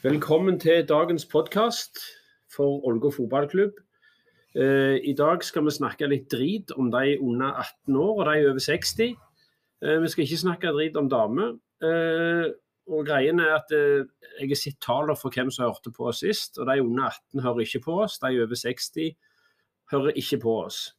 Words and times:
Velkommen 0.00 0.56
til 0.56 0.86
dagens 0.88 1.26
podkast 1.28 1.98
for 2.48 2.80
Ålgård 2.88 3.12
fotballklubb. 3.18 3.74
Eh, 4.56 4.96
I 5.04 5.12
dag 5.12 5.42
skal 5.44 5.66
vi 5.66 5.74
snakke 5.76 6.08
litt 6.08 6.30
drit 6.32 6.72
om 6.72 6.88
de 6.88 7.18
under 7.20 7.52
18 7.60 7.98
år 8.00 8.22
og 8.22 8.30
de 8.30 8.46
over 8.48 8.62
60. 8.64 9.10
Eh, 9.84 9.98
vi 10.00 10.08
skal 10.08 10.24
ikke 10.24 10.38
snakke 10.40 10.72
drit 10.72 10.96
om 10.96 11.10
damer. 11.12 11.52
Eh, 11.84 12.48
og 12.88 13.04
greien 13.10 13.44
er 13.44 13.52
at 13.58 13.76
eh, 13.76 14.08
Jeg 14.40 14.48
har 14.48 14.62
sett 14.62 14.80
tallene 14.80 15.18
for 15.20 15.36
hvem 15.36 15.52
som 15.52 15.68
hørte 15.68 15.92
på 15.92 16.08
oss 16.08 16.24
sist. 16.24 16.56
og 16.56 16.72
De 16.72 16.80
under 16.80 17.12
18 17.12 17.44
hører 17.44 17.60
ikke 17.68 17.84
på 17.84 18.00
oss. 18.00 18.18
De 18.24 18.32
over 18.40 18.56
60 18.56 19.12
hører 19.92 20.16
ikke 20.16 20.40
på 20.40 20.58
oss. 20.64 20.94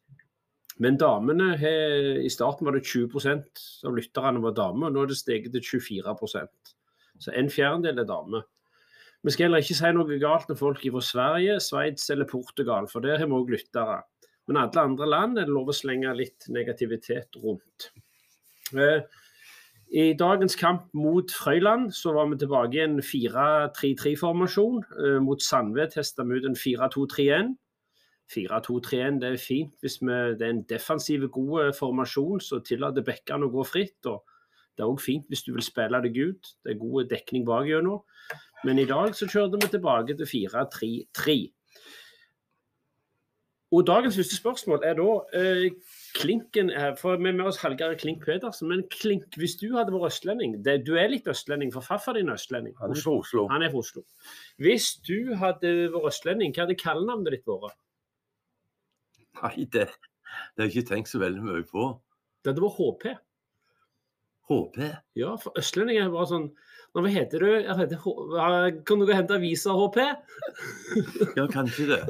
Men 0.77 1.01
damene 1.01 1.57
har, 1.57 2.21
I 2.21 2.29
starten 2.29 2.69
var 2.69 2.77
det 2.77 2.85
20% 2.85 3.67
av 3.81 3.97
lytterne 3.97 4.45
var 4.45 4.53
damer, 4.53 4.87
og 4.87 4.93
nå 4.93 5.01
er 5.01 5.09
det 5.09 5.17
steget 5.17 5.57
til 5.57 5.81
24% 5.89 6.75
Så 7.17 7.33
en 7.33 7.49
fjerdedel 7.49 8.05
er 8.05 8.05
damer. 8.05 8.45
Vi 9.21 9.31
skal 9.31 9.45
heller 9.45 9.61
ikke 9.61 9.77
si 9.77 9.89
noe 9.93 10.17
galt 10.21 10.47
med 10.49 10.57
folk 10.57 10.81
fra 10.81 11.01
Sverige, 11.05 11.59
Sveits 11.61 12.09
eller 12.09 12.25
Portugal, 12.25 12.87
for 12.89 13.05
der 13.05 13.19
har 13.21 13.29
vi 13.29 13.37
òg 13.37 13.51
lyttere. 13.53 13.99
Men 14.49 14.57
alle 14.57 14.81
andre 14.81 15.09
land 15.09 15.37
er 15.37 15.45
det 15.45 15.53
lov 15.53 15.69
å 15.69 15.75
slenge 15.77 16.13
litt 16.17 16.47
negativitet 16.49 17.37
rundt. 17.43 17.91
Eh, 18.73 19.03
I 19.91 20.13
dagens 20.17 20.55
kamp 20.57 20.87
mot 20.97 21.29
Frøyland 21.29 21.91
så 21.93 22.15
var 22.15 22.31
vi 22.31 22.39
tilbake 22.41 22.79
i 22.79 22.83
en 22.87 22.97
4-3-3-formasjon. 23.05 24.81
Eh, 24.97 25.19
mot 25.21 25.43
Sandved 25.43 25.93
testa 25.93 26.25
vi 26.25 26.39
ut 26.39 26.49
en 26.49 26.57
4-2-3-1. 26.57 27.53
4-2-3-1 28.31 29.21
det 29.21 29.29
er 29.29 29.41
fint 29.43 29.73
hvis 29.83 29.97
vi, 30.01 30.17
det 30.39 30.45
er 30.47 30.53
en 30.55 30.65
defensiv, 30.69 31.27
god 31.35 31.75
formasjon 31.75 32.39
som 32.41 32.61
tillater 32.63 33.05
bekkene 33.05 33.45
å 33.45 33.53
gå 33.53 33.65
fritt. 33.67 33.99
og 34.07 34.23
Det 34.73 34.81
er 34.81 34.89
òg 34.89 35.03
fint 35.03 35.27
hvis 35.29 35.43
du 35.45 35.51
vil 35.53 35.67
spille 35.67 36.01
deg 36.07 36.17
ut. 36.17 36.55
Det 36.63 36.73
er 36.73 36.81
god 36.81 37.11
dekning 37.11 37.45
bak 37.45 37.69
gjennom. 37.69 38.01
Men 38.63 38.79
i 38.79 38.85
dag 38.85 39.15
så 39.17 39.25
kjørte 39.29 39.57
vi 39.61 39.71
tilbake 39.73 40.15
til 40.17 40.29
4-3-3. 40.29 41.37
Og 43.71 43.85
dagens 43.87 44.17
første 44.19 44.35
spørsmål 44.35 44.81
er 44.83 44.97
da 44.99 45.11
eh, 45.39 45.69
Klinken 46.17 46.69
er, 46.69 46.95
for 46.99 47.15
Vi 47.15 47.29
er 47.29 47.37
med 47.37 47.45
oss 47.47 47.61
Hallgeir 47.63 47.95
Klink 47.95 48.25
Pedersen, 48.25 48.67
men 48.67 48.83
Klink, 48.91 49.23
hvis 49.39 49.55
du 49.61 49.69
hadde 49.77 49.93
vært 49.95 50.11
østlending 50.11 50.57
det, 50.65 50.81
Du 50.85 50.97
er 50.99 51.07
litt 51.07 51.27
østlending, 51.27 51.71
for 51.73 51.81
farfar 51.81 52.19
din 52.19 52.29
er 52.29 52.35
østlending. 52.35 52.75
Han 52.81 52.91
er 52.91 52.99
fra 52.99 53.15
Oslo. 53.15 53.47
Han 53.47 53.63
er 53.63 53.71
fra 53.71 53.79
Oslo. 53.79 54.03
Hvis 54.59 54.91
du 55.07 55.33
hadde 55.39 55.71
vært 55.93 56.11
østlending, 56.11 56.51
hva 56.51 56.65
hadde 56.65 56.77
kallenavnet 56.83 57.37
ditt 57.37 57.47
vært? 57.47 57.79
Nei, 59.41 59.55
det, 59.71 59.87
det 59.87 60.65
har 60.65 60.67
jeg 60.67 60.75
ikke 60.75 60.89
tenkt 60.91 61.13
så 61.13 61.23
veldig 61.23 61.45
mye 61.47 61.63
på. 61.71 61.87
Det 62.43 62.51
hadde 62.51 62.65
vært 62.67 62.81
HP. 62.81 63.07
HP. 64.51 64.79
Ja, 65.15 65.37
for 65.39 65.55
østlendinger 65.57 66.09
er 66.09 66.13
bare 66.13 66.27
sånn 66.33 66.51
Nå, 66.91 67.01
Hva 67.05 67.11
heter 67.13 67.39
du? 67.39 67.49
Jeg 67.63 67.75
heter 67.79 67.99
kan 68.87 68.99
du 68.99 69.05
gå 69.05 69.11
og 69.13 69.15
hente 69.15 69.37
avisa, 69.37 69.71
HP? 69.77 69.99
Ja, 71.39 71.45
kanskje 71.51 71.85
det. 71.93 72.01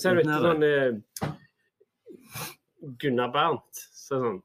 Så 0.00 0.14
det 0.16 0.24
Uten 0.24 0.40
sånn 0.46 0.64
eh, 0.66 1.28
Gunnar 3.02 3.30
Bernt. 3.34 3.84
Så 3.94 4.18
sånn 4.18 4.40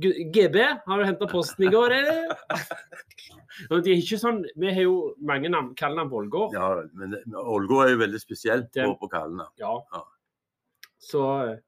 GB, 0.00 0.56
har 0.86 0.98
du 1.00 1.04
henta 1.04 1.26
posten 1.28 1.66
i 1.66 1.70
går, 1.72 1.92
eller? 1.92 2.30
De 3.84 3.92
er 3.92 3.98
ikke 3.98 4.16
sånn, 4.16 4.38
Vi 4.56 4.70
har 4.72 4.86
jo 4.86 4.94
mange 5.28 5.50
navn, 5.52 5.74
kallenavn 5.76 6.08
på 6.08 6.20
Ålgård. 6.22 6.54
Ja, 6.56 6.70
men 6.96 7.18
Ålgård 7.36 7.84
er 7.84 7.92
jo 7.92 7.98
veldig 8.00 8.20
spesielt 8.22 8.70
på, 8.72 8.94
på 9.02 9.10
kallenavn. 9.12 9.52
Ja. 9.60 9.74
Ja. 9.92 10.00
Så 11.00 11.26
eh, 11.44 11.58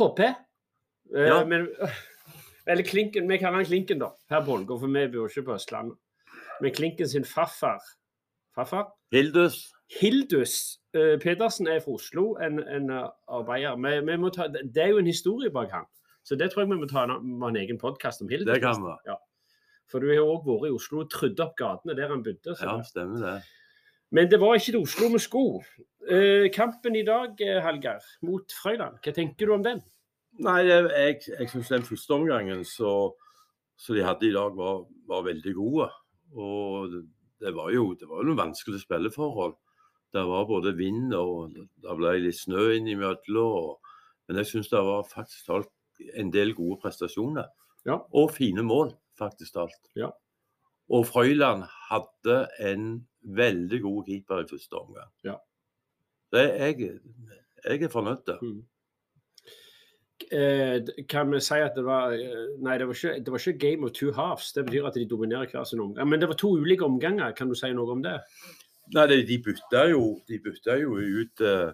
HP. 0.00 0.24
Eh, 0.24 1.26
Ja. 1.28 1.42
Men, 1.44 1.68
eller 2.70 2.86
Klinken, 2.88 3.28
vi 3.28 3.38
kaller 3.42 3.60
han 3.60 3.68
Klinken, 3.68 4.00
da, 4.00 4.12
her 4.32 4.46
på 4.46 4.56
Ålgård, 4.56 4.80
for 4.80 4.94
vi 4.96 5.04
bor 5.12 5.28
ikke 5.28 5.44
på 5.50 5.58
Østlandet. 5.58 5.98
Men 6.62 6.74
Klinken 6.74 7.08
sin 7.10 7.24
farfar 7.26 7.82
Farfar? 8.54 8.92
Hildus. 9.12 9.72
Hildus 10.00 10.78
uh, 10.96 11.18
Pedersen 11.20 11.66
er 11.66 11.80
fra 11.80 11.96
Oslo, 11.96 12.34
en, 12.40 12.60
en 12.60 12.90
eh, 12.90 13.08
arbeider. 13.28 13.76
Vi, 13.80 13.92
vi 14.08 14.16
må 14.20 14.30
ta, 14.32 14.46
det 14.52 14.82
er 14.82 14.92
jo 14.92 15.00
en 15.00 15.08
historie 15.08 15.50
bak 15.52 15.72
han. 15.72 15.88
Så 16.24 16.36
det 16.38 16.50
tror 16.52 16.62
jeg 16.62 16.70
vi 16.70 16.78
må 16.80 16.88
ta 16.88 17.06
en, 17.08 17.16
må 17.40 17.50
en 17.50 17.58
egen 17.60 17.80
podkast 17.80 18.22
om 18.24 18.30
Hildus. 18.30 18.48
Det 18.48 18.60
kan 18.62 18.80
vi. 18.84 18.92
Ja. 19.08 19.16
For 19.90 20.00
du 20.00 20.08
har 20.08 20.20
jo 20.20 20.28
òg 20.34 20.46
vært 20.46 20.68
i 20.70 20.76
Oslo 20.76 21.02
og 21.02 21.10
trydd 21.12 21.40
opp 21.44 21.56
gatene 21.58 21.96
der 21.98 22.12
han 22.12 22.24
bodde. 22.24 22.56
så 22.56 22.68
Ja, 22.68 22.76
stemmer 22.86 23.24
det. 23.24 23.34
Men 24.12 24.28
det 24.28 24.40
var 24.40 24.56
ikke 24.56 24.74
til 24.74 24.82
Oslo 24.84 25.08
vi 25.12 25.22
skulle. 25.24 25.64
Uh, 26.08 26.46
kampen 26.52 26.96
i 26.96 27.04
dag, 27.08 27.40
Hallgeir, 27.64 28.04
mot 28.28 28.56
Frøyland, 28.62 29.00
hva 29.00 29.16
tenker 29.16 29.48
du 29.48 29.56
om 29.56 29.64
den? 29.64 29.82
Nei, 30.44 30.62
jeg, 30.68 30.88
jeg, 30.92 31.18
jeg 31.38 31.50
syns 31.52 31.72
den 31.72 31.84
første 31.84 32.16
omgangen 32.16 32.64
så, 32.64 33.12
så 33.76 33.96
de 33.96 34.04
hadde 34.04 34.28
i 34.28 34.32
dag, 34.36 34.56
var, 34.56 34.86
var 35.08 35.26
veldig 35.28 35.56
gode. 35.56 35.90
Og 36.32 36.96
det, 37.42 37.52
var 37.54 37.70
jo 37.74 37.92
det 37.98 38.08
var 38.08 38.22
jo 38.22 38.30
noen 38.30 38.40
vanskelige 38.40 38.84
spilleforhold. 38.86 39.54
Det 40.12 40.24
var 40.28 40.48
både 40.48 40.74
vind 40.76 41.14
og 41.16 41.54
det 41.56 41.96
ble 41.96 42.16
litt 42.20 42.40
snø 42.40 42.70
innimellom. 42.76 43.78
Men 44.28 44.40
jeg 44.40 44.50
syns 44.50 44.72
det 44.72 44.82
var 44.84 45.06
faktisk 45.08 45.48
talt 45.48 45.72
en 46.18 46.32
del 46.34 46.54
gode 46.56 46.80
prestasjoner. 46.82 47.48
Ja. 47.88 47.98
Og 48.14 48.30
fine 48.34 48.64
mål, 48.66 48.92
faktisk 49.18 49.56
talt. 49.56 49.80
Ja. 49.98 50.10
Og 50.92 51.06
Frøyland 51.08 51.64
hadde 51.88 52.36
en 52.60 52.90
veldig 53.22 53.80
god 53.82 54.04
keeper 54.08 54.42
i 54.42 54.48
første 54.50 54.78
omgang. 54.78 55.10
Ja. 55.24 55.38
Det, 56.32 56.44
jeg, 56.58 57.00
jeg 57.64 57.82
er 57.82 57.92
fornøyd. 57.92 58.32
Mm. 58.42 58.60
Eh, 60.30 61.04
kan 61.08 61.30
vi 61.32 61.40
si 61.40 61.58
at 61.60 61.74
det 61.76 61.84
var 61.84 62.12
eh, 62.14 62.56
Nei, 62.62 62.78
det 62.78 62.86
var, 62.88 62.94
ikke, 62.94 63.18
det 63.24 63.32
var 63.32 63.42
ikke 63.42 63.58
game 63.58 63.86
of 63.86 63.92
two 63.96 64.12
halves. 64.12 64.52
Det 64.52 64.64
betyr 64.66 64.86
at 64.88 64.94
de 64.98 65.06
dominerer 65.08 65.50
hver 65.50 65.64
sin 65.68 65.80
omgang. 65.80 66.08
Men 66.08 66.20
det 66.20 66.28
var 66.30 66.38
to 66.40 66.52
ulike 66.58 66.84
omganger. 66.86 67.32
Kan 67.36 67.48
du 67.48 67.54
si 67.58 67.72
noe 67.74 67.92
om 67.96 68.02
det? 68.04 68.18
Nei, 68.94 69.06
de, 69.10 69.20
de 69.26 69.38
bytta 69.42 69.86
jo, 69.92 70.20
de 70.28 70.38
bytta 70.42 70.76
jo 70.80 70.96
ut 70.98 71.42
eh, 71.46 71.72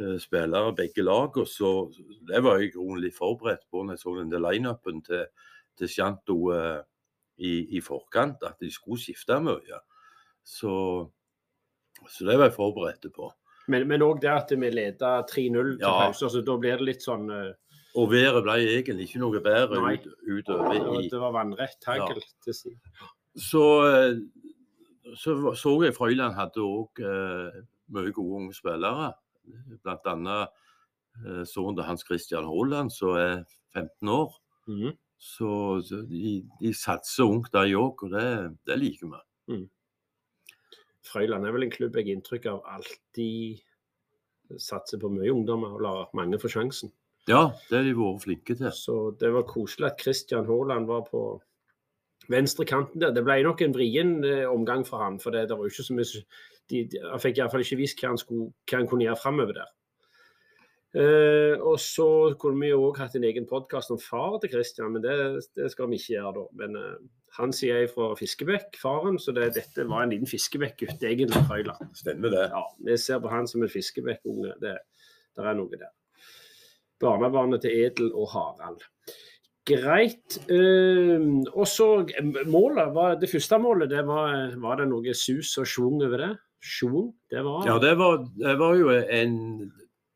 eh, 0.00 0.16
spillere 0.22 0.74
begge 0.78 1.04
lag, 1.04 1.36
og 1.36 1.48
så 1.50 1.90
Det 2.28 2.42
var 2.42 2.60
jeg 2.62 2.76
rolig 2.76 3.12
forberedt 3.14 3.66
på 3.70 3.82
når 3.84 3.96
jeg 3.96 4.04
så 4.04 4.14
den 4.20 4.36
lineupen 4.42 5.02
til, 5.06 5.26
til 5.78 5.88
Sjanto 5.90 6.38
eh, 6.54 6.80
i, 7.38 7.76
i 7.76 7.80
forkant, 7.84 8.42
at 8.46 8.56
de 8.62 8.70
skulle 8.72 9.00
skifte 9.02 9.36
mye. 9.44 9.82
Så, 10.46 10.72
så 12.08 12.24
det 12.24 12.38
var 12.38 12.48
jeg 12.48 12.56
forberedt 12.56 13.10
på. 13.12 13.32
Men 13.68 14.02
òg 14.02 14.20
det 14.22 14.30
at 14.30 14.52
vi 14.54 14.70
leda 14.70 15.24
3-0 15.26 15.72
til 15.74 15.80
Ja. 15.82 16.06
pause, 16.06 16.30
så 16.30 16.40
da 16.46 16.54
blir 16.56 16.78
det 16.78 16.86
litt 16.86 17.02
sånn 17.02 17.26
eh, 17.34 17.54
Og 17.96 18.10
været 18.12 18.42
ble 18.44 18.56
egentlig 18.60 19.06
ikke 19.08 19.20
noe 19.22 19.40
bedre 19.40 19.80
ut, 19.80 20.08
utover 20.28 20.74
i 21.00 21.08
Det 21.08 21.20
var 21.20 21.32
vannrett 21.32 21.86
hagl 21.88 22.20
til 22.44 22.54
siden. 22.54 22.80
Så, 23.36 23.62
eh, 23.88 25.14
så 25.16 25.54
så 25.54 25.72
jeg 25.84 25.94
Frøyland 25.96 26.34
hadde 26.36 26.64
òg 26.64 27.00
eh, 27.00 27.62
mye 27.88 28.12
gode 28.12 28.42
unge 28.42 28.56
spillere. 28.56 29.12
Blant 29.82 30.10
annet 30.12 30.52
eh, 31.24 31.44
sønnen 31.48 31.76
til 31.78 31.88
Hans 31.88 32.04
Christian 32.04 32.44
Haaland, 32.44 32.92
som 32.92 33.16
er 33.16 33.44
15 33.74 34.08
år. 34.08 34.36
Mhm. 34.66 34.96
Så, 35.18 35.80
så 35.80 36.02
de, 36.04 36.42
de 36.60 36.74
satser 36.76 37.24
ungt, 37.24 37.52
de 37.52 37.72
òg, 37.72 38.02
og 38.04 38.10
det, 38.12 38.56
det 38.68 38.76
liker 38.76 39.08
vi. 39.14 39.62
Frøyland 41.06 41.46
er 41.46 41.54
vel 41.54 41.64
en 41.64 41.72
klubb 41.72 41.96
jeg 41.96 42.04
har 42.04 42.18
inntrykk 42.18 42.48
av 42.50 42.62
alltid 42.76 43.62
satser 44.60 45.00
på 45.00 45.08
mye 45.10 45.32
ungdommer 45.32 45.74
og 45.76 45.84
lar 45.86 46.10
mange 46.18 46.38
få 46.42 46.50
sjansen. 46.52 46.92
Ja, 47.26 47.42
det 47.68 47.74
har 47.74 47.86
de 47.86 47.94
vært 47.98 48.22
flinke 48.22 48.54
til. 48.54 48.70
Så 48.74 48.96
det 49.18 49.32
var 49.34 49.48
koselig 49.50 49.90
at 49.90 50.02
Christian 50.02 50.46
Haaland 50.46 50.86
var 50.86 51.06
på 51.08 51.22
venstre 52.30 52.66
kanten 52.68 53.02
der. 53.02 53.14
Det 53.14 53.24
ble 53.26 53.40
nok 53.46 53.64
en 53.66 53.74
vrien 53.74 54.18
eh, 54.24 54.44
omgang 54.46 54.86
for 54.86 55.02
han, 55.02 55.18
for 55.22 55.34
det, 55.34 55.48
det 55.50 55.58
var 55.58 55.66
jo 55.66 55.74
ikke 55.74 55.88
så 55.88 55.96
mye 55.96 56.22
de, 56.70 56.84
de, 56.90 57.00
Han 57.02 57.22
fikk 57.22 57.40
iallfall 57.40 57.64
ikke 57.66 57.80
vist 57.82 58.02
hva 58.02 58.12
han, 58.12 58.20
skulle, 58.20 58.52
hva 58.66 58.80
han 58.80 58.88
kunne 58.90 59.08
gjøre 59.08 59.22
framover 59.22 59.58
der. 59.58 59.74
Eh, 60.96 61.58
og 61.58 61.76
så 61.82 62.08
kunne 62.40 62.62
vi 62.62 62.70
jo 62.70 62.86
òg 62.86 63.02
hatt 63.02 63.18
en 63.18 63.26
egen 63.28 63.46
podkast 63.50 63.90
om 63.92 64.00
far 64.00 64.38
til 64.40 64.54
Christian, 64.54 64.94
men 64.94 65.04
det, 65.04 65.18
det 65.58 65.68
skal 65.74 65.90
vi 65.90 65.98
ikke 65.98 66.14
gjøre 66.14 66.34
da. 66.38 66.46
Men 66.62 66.78
eh, 66.80 66.96
han 67.36 67.52
sier 67.52 67.82
jeg 67.82 67.92
fra 67.92 68.12
Fiskebekk, 68.16 68.78
faren, 68.80 69.18
så 69.20 69.34
det, 69.36 69.50
dette 69.58 69.84
var 69.90 70.06
en 70.06 70.14
liten 70.14 70.30
Fiskebekk-gutt 70.30 71.02
egentlig 71.02 71.42
fra 71.42 71.58
Høyland. 71.58 71.90
Stemmer 71.98 72.32
det. 72.32 72.48
Ja, 72.54 72.64
vi 72.86 72.96
ser 73.02 73.20
på 73.20 73.34
han 73.34 73.50
som 73.50 73.66
en 73.66 73.72
Fiskebekk-unge. 73.72 74.56
Det, 74.62 74.78
der 75.36 75.50
er 75.50 75.58
noe 75.58 75.74
der. 75.74 75.92
Barnebarnet 77.02 77.64
til 77.64 77.74
Edel 77.86 78.12
og 78.14 78.30
Harald. 78.32 78.84
Greit. 79.66 80.38
eh, 80.48 81.22
og 81.52 81.66
så 81.66 82.06
målet, 82.46 82.94
var, 82.94 83.16
det 83.20 83.30
første 83.30 83.58
målet, 83.58 83.90
det 83.90 84.04
var, 84.06 84.54
var 84.62 84.76
det 84.80 84.88
noe 84.88 85.14
sus 85.14 85.56
og 85.58 85.66
schwung 85.66 86.02
over 86.06 86.22
det? 86.22 86.32
Schwung? 86.62 87.14
Det 87.30 87.42
var 87.44 87.66
Ja, 87.66 87.78
det 87.82 87.96
var, 87.98 88.22
det 88.38 88.58
var 88.58 88.76
jo 88.78 88.90
en 88.90 89.72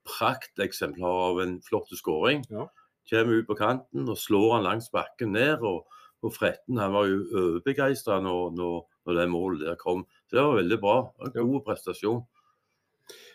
prakteksemplar 0.07 1.25
av 1.31 1.41
en 1.43 1.59
flott 1.63 1.91
skåring. 1.99 2.45
Ja. 2.51 2.69
Kommer 3.11 3.41
ut 3.41 3.49
på 3.49 3.59
kanten 3.59 4.07
og 4.09 4.19
slår 4.19 4.55
han 4.55 4.69
langs 4.69 4.91
bakken 4.95 5.35
ned. 5.35 5.67
og 5.67 5.87
og 6.21 6.35
Fretten 6.37 6.77
han 6.77 6.93
var 6.93 7.07
jo 7.09 7.21
overbegeistra 7.33 8.19
når, 8.21 8.51
når, 8.57 8.75
når 9.07 9.17
det 9.17 9.29
målet 9.33 9.63
der 9.65 9.79
kom. 9.81 10.05
Så 10.29 10.37
det 10.37 10.45
var 10.45 10.59
veldig 10.59 10.79
bra. 10.83 10.97
En 11.31 11.53
god 11.53 11.63
prestasjon. 11.65 12.23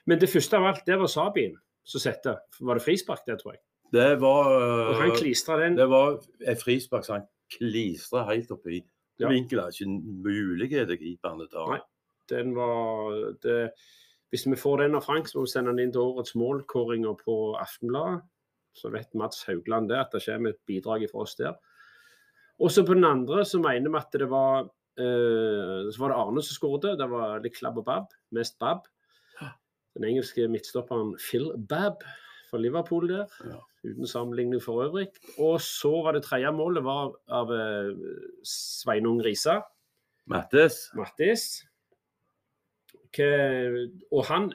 Men 0.06 0.22
det 0.22 0.30
første 0.30 0.58
av 0.60 0.68
alt, 0.70 0.84
det 0.86 1.00
var 1.02 1.10
Sabien 1.12 1.56
som 1.86 2.02
sette. 2.02 2.34
Var 2.60 2.80
det 2.80 2.84
frispark, 2.84 3.24
det, 3.28 3.40
tror 3.42 3.56
jeg? 3.56 3.62
Det 3.94 4.10
var, 4.22 4.50
Og 4.90 4.96
han 5.00 5.12
øh, 5.12 5.18
klistra 5.18 5.60
den. 5.62 5.78
det 5.78 5.86
var 5.90 6.18
et 6.42 6.62
frispark 6.62 7.06
som 7.06 7.20
han 7.20 7.28
klistra 7.54 8.26
helt 8.32 8.52
oppi. 8.52 8.82
Ja. 9.20 9.30
Vinkelen 9.32 9.38
Vinkel 9.38 9.60
er 9.60 9.70
ikke 9.72 10.24
mulighet 10.26 10.90
til 10.92 11.18
han 11.24 11.46
tar. 11.52 11.70
Nei. 11.76 11.84
Den 12.30 12.56
var 12.56 13.14
det, 13.44 13.72
Hvis 14.34 14.48
vi 14.50 14.58
får 14.58 14.82
den 14.82 14.98
av 14.98 15.06
Frank, 15.06 15.28
så 15.30 15.38
må 15.38 15.46
vi 15.46 15.52
sende 15.54 15.72
den 15.72 15.86
inn 15.86 15.94
til 15.94 16.02
årets 16.02 16.34
målkåringer 16.36 17.14
på 17.22 17.36
Aftenbladet. 17.62 18.26
Så 18.76 18.90
vet 18.92 19.14
Mats 19.16 19.46
Haugland 19.48 19.88
det, 19.90 20.02
at 20.02 20.12
det 20.12 20.26
kommer 20.26 20.52
et 20.52 20.60
bidrag 20.68 21.06
fra 21.12 21.22
oss 21.24 21.38
der. 21.40 21.54
Også 22.60 22.84
på 22.88 22.96
den 22.98 23.06
andre 23.08 23.46
så 23.48 23.62
mener 23.62 23.92
vi 23.94 24.00
at 24.00 24.18
det 24.20 24.28
var 24.32 24.66
eh, 25.00 25.88
Så 25.92 26.00
var 26.00 26.12
det 26.12 26.18
Arne 26.18 26.44
som 26.44 26.58
skåret. 26.58 26.98
Det 27.00 27.08
var 27.12 27.40
litt 27.44 27.56
klabb 27.56 27.80
og 27.80 27.86
babb. 27.88 28.12
Mest 28.36 28.60
babb. 28.60 28.84
Den 29.96 30.08
engelske 30.10 30.48
midtstopperen 30.52 31.16
Phil 31.20 31.52
Babb 31.70 32.04
fra 32.50 32.60
Liverpool 32.60 33.08
der. 33.10 33.32
Ja. 33.44 33.62
Uten 33.86 34.08
sammenligning 34.08 34.62
for 34.64 34.84
øvrig. 34.84 35.08
Og 35.38 35.62
så 35.62 35.92
var 36.04 36.16
det 36.16 36.26
tredje 36.26 36.52
målet 36.52 36.84
var 36.84 37.14
av 37.30 37.52
eh, 37.54 37.94
Sveinung 38.46 39.22
Risa. 39.26 39.62
Mattis. 40.26 40.90
Mattis. 40.98 41.64
Og 44.12 44.26
han 44.28 44.50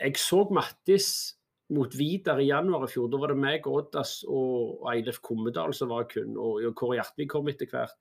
Jeg 0.00 0.16
så 0.16 0.44
Mattis 0.54 1.36
mot 1.70 1.94
Vidar 1.98 2.38
i 2.38 2.48
januar 2.50 2.86
i 2.86 2.90
fjor. 2.90 3.08
Da 3.10 3.18
var 3.20 3.32
det 3.32 3.40
meg, 3.40 3.66
Oddas 3.66 4.20
og 4.28 4.86
Eilif 4.92 5.20
Kommedal 5.24 5.74
som 5.76 5.90
var 5.92 6.06
kun. 6.10 6.36
Og 6.38 6.70
Kåre 6.78 6.98
Hjertvig 6.98 7.28
kom 7.30 7.50
etter 7.52 7.70
hvert. 7.70 7.98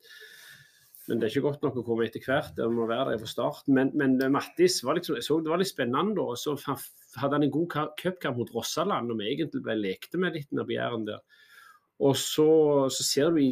Men 1.10 1.20
det 1.20 1.26
er 1.28 1.34
ikke 1.34 1.48
godt 1.48 1.64
nok 1.66 1.78
å 1.82 1.84
komme 1.88 2.06
etter 2.06 2.22
hvert. 2.22 2.52
Det 2.58 2.66
må 2.70 2.86
være 2.90 3.16
der 3.16 3.22
fra 3.24 3.30
start. 3.32 3.64
Men, 3.74 3.90
men 3.98 4.18
Mattis 4.32 4.80
var 4.86 5.00
liksom, 5.00 5.16
jeg 5.18 5.26
så 5.26 5.40
det 5.42 5.50
var 5.50 5.62
litt 5.62 5.72
spennende 5.72 6.14
da. 6.20 6.28
og 6.30 6.38
Så 6.38 6.54
hadde 7.18 7.34
han 7.40 7.46
en 7.48 7.54
god 7.56 7.68
ka- 7.74 7.88
cupkamp 7.98 8.38
mot 8.38 8.52
Rossaland, 8.54 9.10
og 9.10 9.18
vi 9.18 9.32
egentlig 9.34 9.64
ble 9.66 9.76
lekte 9.80 10.22
med 10.22 10.38
litt 10.38 10.52
nedi 10.54 10.78
Jæren 10.78 11.08
der. 11.10 11.24
Og 12.06 12.14
så, 12.16 12.46
så 12.94 13.04
ser 13.08 13.34
du 13.34 13.42
i, 13.42 13.50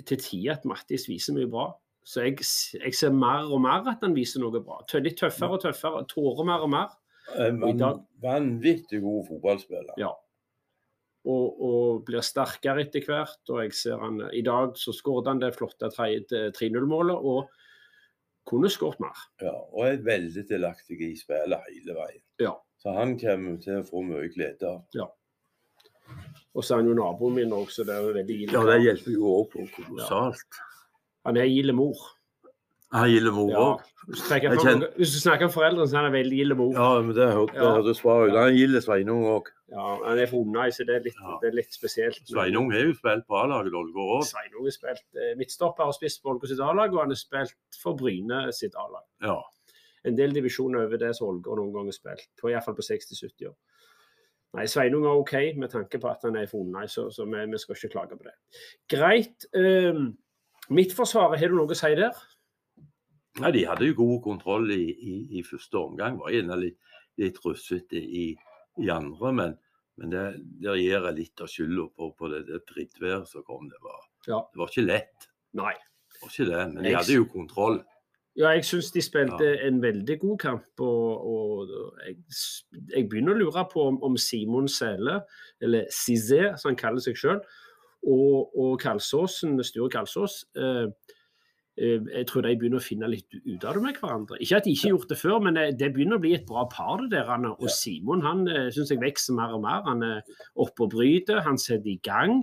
til 0.00 0.16
tider 0.18 0.56
at 0.56 0.64
Mattis 0.68 1.04
viser 1.10 1.36
mye 1.36 1.50
bra. 1.52 1.66
Så 2.08 2.24
jeg, 2.24 2.38
jeg 2.80 2.94
ser 2.96 3.12
mer 3.12 3.50
og 3.52 3.60
mer 3.60 3.84
at 3.92 4.00
han 4.00 4.14
viser 4.16 4.40
noe 4.40 4.62
bra. 4.64 4.80
Litt 5.04 5.18
tøffere 5.20 5.58
og 5.58 5.62
tøffere. 5.66 6.06
Tårer 6.08 6.46
mer 6.48 6.64
og 6.64 6.72
mer. 6.72 6.96
En 7.36 7.60
vanvittig 8.24 9.02
god 9.04 9.26
fotballspiller. 9.28 9.92
Ja. 10.00 10.14
Og, 11.28 11.58
og 11.60 12.04
blir 12.08 12.24
sterkere 12.24 12.86
etter 12.86 13.04
hvert. 13.04 13.42
Og 13.52 13.62
jeg 13.64 13.74
ser 13.76 14.00
han 14.00 14.22
I 14.32 14.40
dag 14.46 14.76
så 14.80 14.94
skåret 14.96 15.28
han 15.28 15.42
det 15.42 15.52
flotte 15.58 15.90
3-0-målet 15.92 17.28
og 17.32 17.50
kunne 18.48 18.70
skåret 18.72 19.02
mer. 19.04 19.26
Ja, 19.44 19.52
og 19.52 19.84
er 19.84 20.00
veldig 20.06 20.46
delaktig 20.48 21.02
i 21.04 21.12
spillet 21.18 21.68
hele 21.68 21.98
veien. 21.98 22.22
Ja. 22.40 22.54
Så 22.80 22.94
han 22.94 23.16
kommer 23.20 23.58
til 23.60 23.80
å 23.80 23.86
få 23.86 24.00
mye 24.06 24.30
glede 24.32 24.70
av. 24.70 25.10
Og 26.56 26.64
så 26.64 26.74
er 26.74 26.80
han 26.80 26.88
jo 26.88 26.96
naboen 26.96 27.36
min 27.36 27.52
òg, 27.52 27.68
så 27.74 27.84
det 27.84 27.92
er 27.94 28.06
jo 28.06 28.14
veldig 28.16 28.36
ille. 28.44 28.54
Ja, 28.54 28.62
det 28.70 28.78
hjelper 28.86 29.12
jo 29.12 29.32
òg 29.42 29.58
kolossalt. 29.74 30.62
Han 31.28 31.36
er 31.36 31.50
ille 31.50 31.74
mor. 31.76 32.00
Han 32.90 33.10
gilder 33.10 33.32
mor 33.36 33.50
Ja. 33.52 33.76
kjenner- 34.08 34.94
hvis 34.96 35.12
du 35.12 35.20
snakker 35.20 35.44
om 35.44 35.50
foreldrene, 35.52 35.84
så 35.90 35.98
er 35.98 36.02
han 36.08 36.12
veldig 36.12 36.36
gild 36.38 36.56
mor. 36.56 36.72
Ja, 36.72 37.02
men 37.02 37.14
det 37.14 37.26
hørte- 37.34 37.52
det 37.52 37.60
Ja. 37.62 37.74
hørtes 37.76 38.00
bra 38.02 38.24
ut. 38.24 38.32
Han 38.32 38.54
gilder 38.56 38.80
Sveinung 38.80 39.24
òg. 39.28 39.46
Ja, 39.68 39.98
han 40.08 40.18
er 40.18 40.26
fra 40.26 40.38
Undai, 40.38 40.70
så 40.70 40.86
det 40.86 40.96
er 40.96 41.00
litt, 41.04 41.14
Ja. 41.20 41.38
det 41.42 41.48
er 41.52 41.56
litt 41.56 41.70
spesielt. 41.72 42.24
Sveinung 42.24 42.72
har 42.72 42.80
jo 42.80 42.94
spilt 42.94 43.26
på 43.28 43.36
A-laget 43.36 43.72
Ålgård 43.74 44.22
òg. 44.22 44.24
Sveinung 44.24 44.64
har 44.64 44.70
spilt 44.72 45.04
eh, 45.16 45.34
midtstopper 45.36 45.84
og 45.84 45.92
spilt 45.94 46.22
på 46.22 46.32
Ålgård 46.32 46.48
sitt 46.48 46.60
A-lag, 46.60 46.90
og 46.94 47.00
han 47.00 47.10
har 47.10 47.16
spilt 47.16 47.52
for 47.82 47.92
Bryne 47.94 48.50
sitt 48.54 48.74
A-lag. 48.74 49.04
Ja. 49.20 49.42
En 50.06 50.16
del 50.16 50.30
divisjoner 50.32 50.86
over 50.86 50.96
det 50.96 51.14
som 51.16 51.28
Ålgård 51.28 51.58
noen 51.58 51.72
ganger 51.74 51.92
har 51.92 51.92
spilt, 52.16 52.28
på, 52.40 52.48
iallfall 52.48 52.74
på 52.74 52.82
60-70 52.88 53.48
år. 53.48 53.54
Nei, 54.54 54.64
Sveinung 54.64 55.04
er 55.04 55.20
OK 55.20 55.52
med 55.58 55.68
tanke 55.70 56.00
på 56.00 56.08
at 56.10 56.22
han 56.22 56.34
er 56.36 56.46
fra 56.46 56.58
Undai, 56.60 56.86
så, 56.88 57.10
så 57.12 57.26
vi, 57.26 57.44
vi 57.52 57.58
skal 57.58 57.74
ikke 57.76 57.92
klage 57.92 58.16
på 58.16 58.24
det. 58.24 58.32
Greit. 58.88 59.44
Um, 59.54 60.16
Midtforsvaret, 60.70 61.38
har 61.38 61.48
du 61.48 61.54
noe 61.56 61.66
å 61.66 61.76
si 61.76 61.94
der? 61.94 62.12
Nei, 63.38 63.50
De 63.54 63.64
hadde 63.68 63.88
jo 63.90 63.96
god 64.00 64.20
kontroll 64.24 64.70
i, 64.74 64.84
i, 64.92 65.16
i 65.38 65.42
første 65.46 65.78
omgang. 65.80 66.18
Var 66.22 66.34
gjerne 66.34 66.56
litt, 66.60 66.78
litt 67.20 67.38
russete 67.44 67.98
i, 68.00 68.30
i 68.82 68.88
andre, 68.92 69.32
men, 69.34 69.54
men 70.00 70.14
det, 70.14 70.24
der 70.64 70.78
gir 70.80 70.96
jeg 70.98 71.18
litt 71.18 71.44
av 71.44 71.50
skylda 71.52 71.86
på, 71.94 72.10
på 72.18 72.32
det, 72.32 72.44
det 72.48 72.64
drittværet 72.70 73.28
som 73.30 73.46
kom. 73.46 73.68
Det 73.70 73.78
var, 73.84 74.00
Ja. 74.28 74.40
det 74.52 74.62
var 74.62 74.72
ikke 74.72 74.86
lett. 74.88 75.30
Nei. 75.58 75.74
Det 76.14 76.24
var 76.24 76.34
ikke 76.34 76.48
det, 76.50 76.64
men 76.74 76.84
de 76.88 76.96
hadde 76.96 77.16
jo 77.20 77.28
kontroll. 77.30 77.80
Ja, 78.38 78.52
jeg 78.54 78.64
syns 78.68 78.92
de 78.94 79.02
spilte 79.02 79.46
en 79.66 79.80
veldig 79.82 80.14
god 80.22 80.36
kamp. 80.38 80.82
Og, 80.84 81.24
og 81.26 81.70
jeg, 82.06 82.20
jeg 82.92 83.08
begynner 83.10 83.34
å 83.34 83.40
lure 83.40 83.64
på 83.72 83.86
om, 83.90 83.96
om 84.06 84.18
Simon 84.20 84.68
Sele, 84.70 85.20
eller 85.62 85.88
Cizé, 85.94 86.52
som 86.58 86.70
han 86.70 86.78
kaller 86.78 87.02
seg 87.02 87.18
sjøl, 87.18 87.40
og, 88.06 88.54
og 88.54 88.76
Kalsåsen, 88.78 89.56
Sture 89.66 89.90
Kalsås 89.90 90.44
eh, 90.54 90.86
Jeg 91.78 92.26
tror 92.26 92.42
de 92.42 92.54
begynner 92.58 92.80
å 92.80 92.82
finne 92.82 93.08
litt 93.10 93.34
ut 93.38 93.64
av 93.68 93.76
det 93.76 93.82
med 93.84 93.98
hverandre. 94.00 94.38
Ikke 94.42 94.58
at 94.58 94.66
de 94.66 94.72
ikke 94.74 94.88
har 94.88 94.94
gjort 94.96 95.12
det 95.12 95.18
før, 95.20 95.36
men 95.46 95.58
eh, 95.60 95.74
det 95.78 95.92
begynner 95.94 96.18
å 96.18 96.22
bli 96.22 96.32
et 96.34 96.46
bra 96.48 96.64
par, 96.72 97.04
det 97.04 97.12
der. 97.14 97.44
Og 97.54 97.68
Simon 97.70 98.24
han 98.26 98.46
eh, 98.50 98.70
syns 98.74 98.90
jeg 98.90 99.02
vokser 99.02 99.36
mer 99.38 99.54
og 99.54 99.62
mer. 99.62 99.84
Han 99.86 100.02
er 100.06 100.32
oppe 100.58 100.86
og 100.86 100.96
bryter, 100.96 101.44
han 101.46 101.60
setter 101.62 101.92
i 101.92 102.00
gang. 102.02 102.42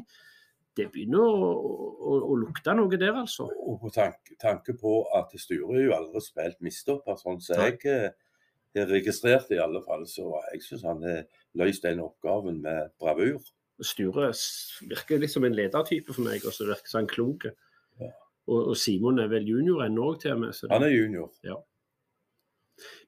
Det 0.76 0.88
begynner 0.92 1.24
å, 1.24 1.50
å, 1.52 2.20
å 2.32 2.38
lukte 2.40 2.76
noe 2.76 3.00
der, 3.00 3.16
altså. 3.16 3.50
Og 3.66 3.82
på 3.84 3.92
tanke, 3.96 4.38
tanke 4.40 4.76
på 4.80 5.02
at 5.16 5.36
Sture 5.40 5.68
har 5.74 5.84
jo 5.84 5.98
aldri 5.98 6.24
spilt 6.24 6.64
mistopper, 6.64 7.20
sånn 7.20 7.42
som 7.44 7.60
så 7.60 7.68
jeg 7.68 8.16
er 8.76 8.90
registrert 8.92 9.52
i 9.56 9.60
alle 9.64 9.84
fall. 9.84 10.04
Så 10.08 10.30
jeg 10.52 10.64
syns 10.64 10.88
han 10.88 11.04
har 11.04 11.24
løst 11.60 11.84
den 11.88 12.04
oppgaven 12.04 12.64
med 12.64 12.92
bravur. 13.00 13.44
Sture 13.84 14.32
virker 14.88 15.20
litt 15.20 15.34
som 15.34 15.44
en 15.48 15.56
ledertype 15.56 16.16
for 16.16 16.24
meg, 16.28 16.44
og 16.48 16.56
så 16.56 16.68
virker 16.70 17.00
han 17.02 17.12
klok. 17.12 17.50
Ja. 18.48 18.54
Og, 18.54 18.68
og 18.72 18.78
Simon 18.78 19.20
er 19.20 19.32
vel 19.32 19.48
junior 19.50 19.86
ennå 19.86 20.12
òg, 20.12 20.20
til 20.22 20.36
og 20.36 20.44
med. 20.44 20.54
Så 20.54 20.70
Han 20.72 20.84
er 20.84 20.94
junior. 20.94 21.32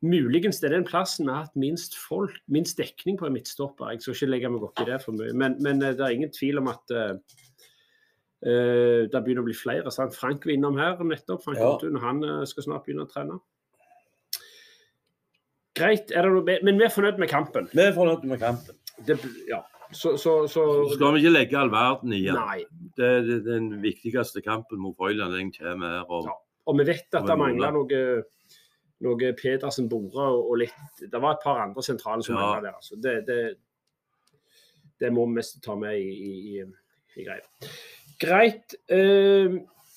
muligens 0.02 0.62
det 0.62 0.70
er 0.70 0.78
den 0.78 0.86
plassen 0.88 1.28
vi 1.28 1.34
har 1.34 1.44
hatt 1.44 1.60
minst 1.60 1.98
folk, 2.00 2.38
minst 2.48 2.78
dekning 2.78 3.18
på 3.20 3.28
en 3.28 3.34
midtstopper. 3.36 3.92
Jeg 3.92 4.02
skal 4.02 4.16
ikke 4.16 4.32
legge 4.32 4.52
meg 4.54 4.64
opp 4.64 4.80
i 4.80 4.88
det 4.88 5.02
for 5.04 5.18
mye, 5.18 5.34
men, 5.34 5.58
men 5.62 5.82
eh, 5.84 5.94
det 5.98 6.06
er 6.06 6.16
ingen 6.16 6.32
tvil 6.32 6.62
om 6.62 6.70
at 6.72 6.94
uh, 6.96 7.18
det 9.12 9.22
begynner 9.26 9.44
å 9.44 9.50
bli 9.50 9.58
flere. 9.58 9.92
Sant? 9.92 10.16
Frank 10.16 10.46
var 10.46 10.54
innom 10.56 10.78
her 10.80 11.04
nettopp. 11.04 11.44
Frank 11.44 11.60
Ja. 11.60 11.74
Ottun, 11.74 12.00
han 12.00 12.24
skal 12.48 12.68
snart 12.70 12.86
begynne 12.86 13.06
å 13.08 13.12
trene. 13.12 13.40
Greit, 15.78 16.14
men 16.66 16.80
vi 16.80 16.86
er 16.86 16.94
fornøyd 16.94 17.20
med 17.22 17.30
kampen. 17.30 17.68
Vi 17.74 17.84
er 17.84 17.94
fornøyd 17.94 18.24
med 18.30 18.40
kampen. 18.42 18.78
Det, 19.06 19.20
ja. 19.50 19.62
Så, 19.92 20.18
så, 20.18 20.48
så 20.48 20.64
Så 20.90 20.96
skal 20.96 21.14
vi 21.14 21.20
ikke 21.24 21.32
legge 21.34 21.58
all 21.58 21.70
verden 21.72 22.14
i 22.14 22.24
den. 22.26 22.66
Det 22.98 23.06
er 23.06 23.22
det- 23.22 23.46
den 23.46 23.70
viktigste 23.82 24.42
kampen 24.42 24.80
mot 24.80 24.96
Frøyland 24.98 25.34
den 25.34 25.52
kommer 25.52 25.88
her. 25.90 26.04
Og, 26.12 26.26
Ja. 26.26 26.36
Og 26.68 26.78
vi 26.80 26.84
vet 26.84 27.14
at 27.16 27.24
det 27.28 27.38
mangler 27.40 27.72
noe, 27.72 28.24
noe 29.02 29.34
Pedersen 29.34 29.88
Bore 29.90 30.26
og, 30.34 30.50
og 30.52 30.58
litt 30.58 31.00
Det 31.12 31.22
var 31.22 31.32
et 31.38 31.44
par 31.44 31.62
andre 31.64 31.82
sentrale 31.84 32.24
som 32.24 32.36
Ja. 32.36 32.42
mangla 32.42 32.62
der. 32.62 32.76
Altså. 32.76 32.96
Det, 33.02 33.26
det, 33.28 33.56
det 35.00 35.14
må 35.14 35.26
vi 35.34 35.42
ta 35.64 35.76
med 35.76 35.96
i, 35.96 36.10
i, 36.10 36.60
i, 36.60 36.64
i 37.16 37.24
greia. 37.24 37.46
Greit. 38.20 38.76
Eh, 38.90 39.48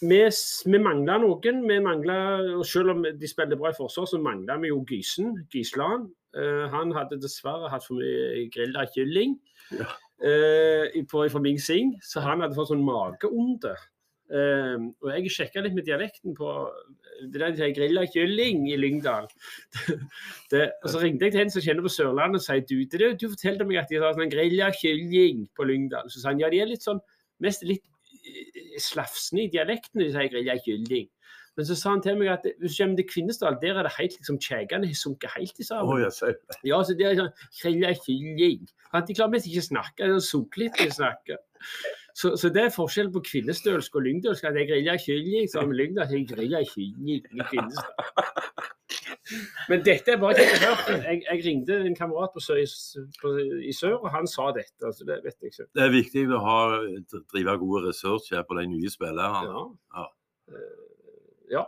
vi, 0.03 0.21
vi 0.67 0.79
mangla 0.79 1.19
noen. 1.19 1.63
Vi 1.69 1.81
manglet, 1.81 2.55
og 2.55 2.65
Selv 2.67 2.91
om 2.91 3.03
de 3.03 3.29
spiller 3.29 3.57
bra 3.57 3.71
i 3.71 3.77
forsvar, 3.77 4.07
så 4.07 4.21
mangla 4.23 4.57
vi 4.61 4.69
jo 4.69 4.85
Gysen. 4.85 5.47
Gysland. 5.51 6.11
Eh, 6.37 6.67
han 6.71 6.93
hadde 6.95 7.19
dessverre 7.23 7.71
hatt 7.73 7.87
for 7.87 7.99
mye 7.99 8.47
grilla 8.55 8.87
kylling 8.95 9.39
Ja. 9.75 9.89
eh, 10.23 11.01
på, 11.11 11.25
fra 11.31 11.41
Ming 11.43 11.59
Sing, 11.59 11.97
så 12.03 12.23
han 12.23 12.45
hadde 12.45 12.55
fått 12.59 12.71
sånn 12.71 12.85
mageonde. 12.87 13.75
Um, 14.31 14.93
og 15.03 15.09
jeg 15.11 15.31
sjekka 15.35 15.63
litt 15.65 15.75
med 15.75 15.89
dialekten 15.89 16.37
på 16.39 16.51
det 17.33 17.41
der 17.41 17.55
de 17.57 17.71
grilla 17.75 18.05
kylling 18.07 18.69
i 18.71 18.77
Lyngdal. 18.79 19.27
det, 20.53 20.69
og 20.85 20.93
så 20.93 21.01
ringte 21.03 21.27
jeg 21.27 21.35
til 21.35 21.43
en 21.43 21.51
som 21.51 21.65
kjenner 21.65 21.83
på 21.83 21.91
Sørlandet 21.91 22.39
og 22.39 22.45
sier 22.45 22.63
du, 22.63 22.77
det, 22.93 23.09
du 23.19 23.27
fortalte 23.33 23.67
meg 23.67 23.81
at 23.83 23.91
de 23.91 23.99
har 23.99 24.15
sånn 24.15 24.31
grilla 24.31 24.71
kylling 24.77 25.49
på 25.59 25.67
Lyngdal. 25.67 26.07
Så 26.15 26.23
sa 26.23 26.31
han 26.31 26.43
ja, 26.45 26.51
de 26.53 26.63
er 26.63 26.71
litt 26.71 26.87
sånn 26.87 27.03
mest 27.43 27.67
litt 27.67 27.83
eh, 28.23 28.79
slafsende 28.79 29.49
i 29.49 29.51
dialekten 29.51 29.99
når 29.99 30.07
de 30.07 30.15
sier 30.15 30.33
grilla 30.37 30.57
kylling. 30.63 31.11
Men 31.61 31.67
så 31.69 31.75
sa 31.77 31.91
han 31.93 32.01
til 32.01 32.15
meg 32.17 32.31
at 32.33 32.47
hvis 32.57 32.73
du 32.73 32.81
kommer 32.81 32.97
til 32.97 33.07
Kvinesdal, 33.11 33.57
der 33.61 33.77
er 33.77 33.85
det 33.85 33.91
helt 33.99 34.15
liksom 34.17 34.39
kjegene 34.41 34.89
har 34.89 34.97
sunket 34.97 35.35
helt 35.35 35.59
i 35.61 35.67
sammen. 35.67 36.07
Ser 36.17 36.33
det. 36.39 36.57
Ja, 36.65 36.79
så 36.81 36.95
det 36.97 37.05
er 37.05 37.19
sånn 37.19 37.35
kylling. 37.61 38.63
De 38.97 39.17
klarer 39.19 39.35
mest 39.35 39.51
ikke 39.51 39.61
å 39.61 39.67
snakke, 39.67 40.09
de 40.09 40.23
sunker 40.25 40.63
litt 40.63 40.81
når 40.81 40.89
de 40.89 40.97
snakker. 40.97 41.43
Så, 42.17 42.33
så 42.41 42.49
det 42.49 42.63
er 42.65 42.73
forskjell 42.73 43.13
på 43.13 43.21
kvinnestølsk 43.29 44.01
og 44.01 44.07
lyngdølsk. 44.07 44.49
At 44.49 44.57
jeg 44.57 44.71
griller 44.73 45.05
kylling, 45.05 45.53
lyngdal 45.77 46.09
så 46.09 46.17
jeg 46.17 46.27
griller 46.33 46.65
kylling 46.73 47.13
i 47.13 47.45
Kvinesdal. 47.53 48.65
Men 49.69 49.85
dette 49.85 50.17
er 50.17 50.25
bare 50.25 50.41
ikke 50.41 50.57
jeg 50.57 50.65
hørt. 50.65 50.89
Jeg, 51.05 51.23
jeg 51.29 51.45
ringte 51.45 51.77
en 51.85 51.97
kamerat 52.01 52.33
på, 52.35 52.41
sø, 52.41 52.57
på, 53.21 53.37
i 53.69 53.77
sør, 53.77 54.01
og 54.01 54.11
han 54.17 54.27
sa 54.33 54.49
dette. 54.57 54.81
altså 54.81 55.05
Det 55.05 55.21
vet 55.27 55.37
jeg 55.37 55.53
ikke. 55.53 55.69
Det 55.77 55.85
er 55.85 55.93
viktig 55.95 56.25
å 56.33 56.45
ha, 56.49 56.61
drive 57.35 57.61
gode 57.61 57.91
ressurser 57.91 58.49
på 58.49 58.57
de 58.63 58.71
nye 58.73 58.97
spillerne. 58.97 59.45
Ja. 59.53 59.67
Ja. 60.01 60.09
Ja. 61.51 61.65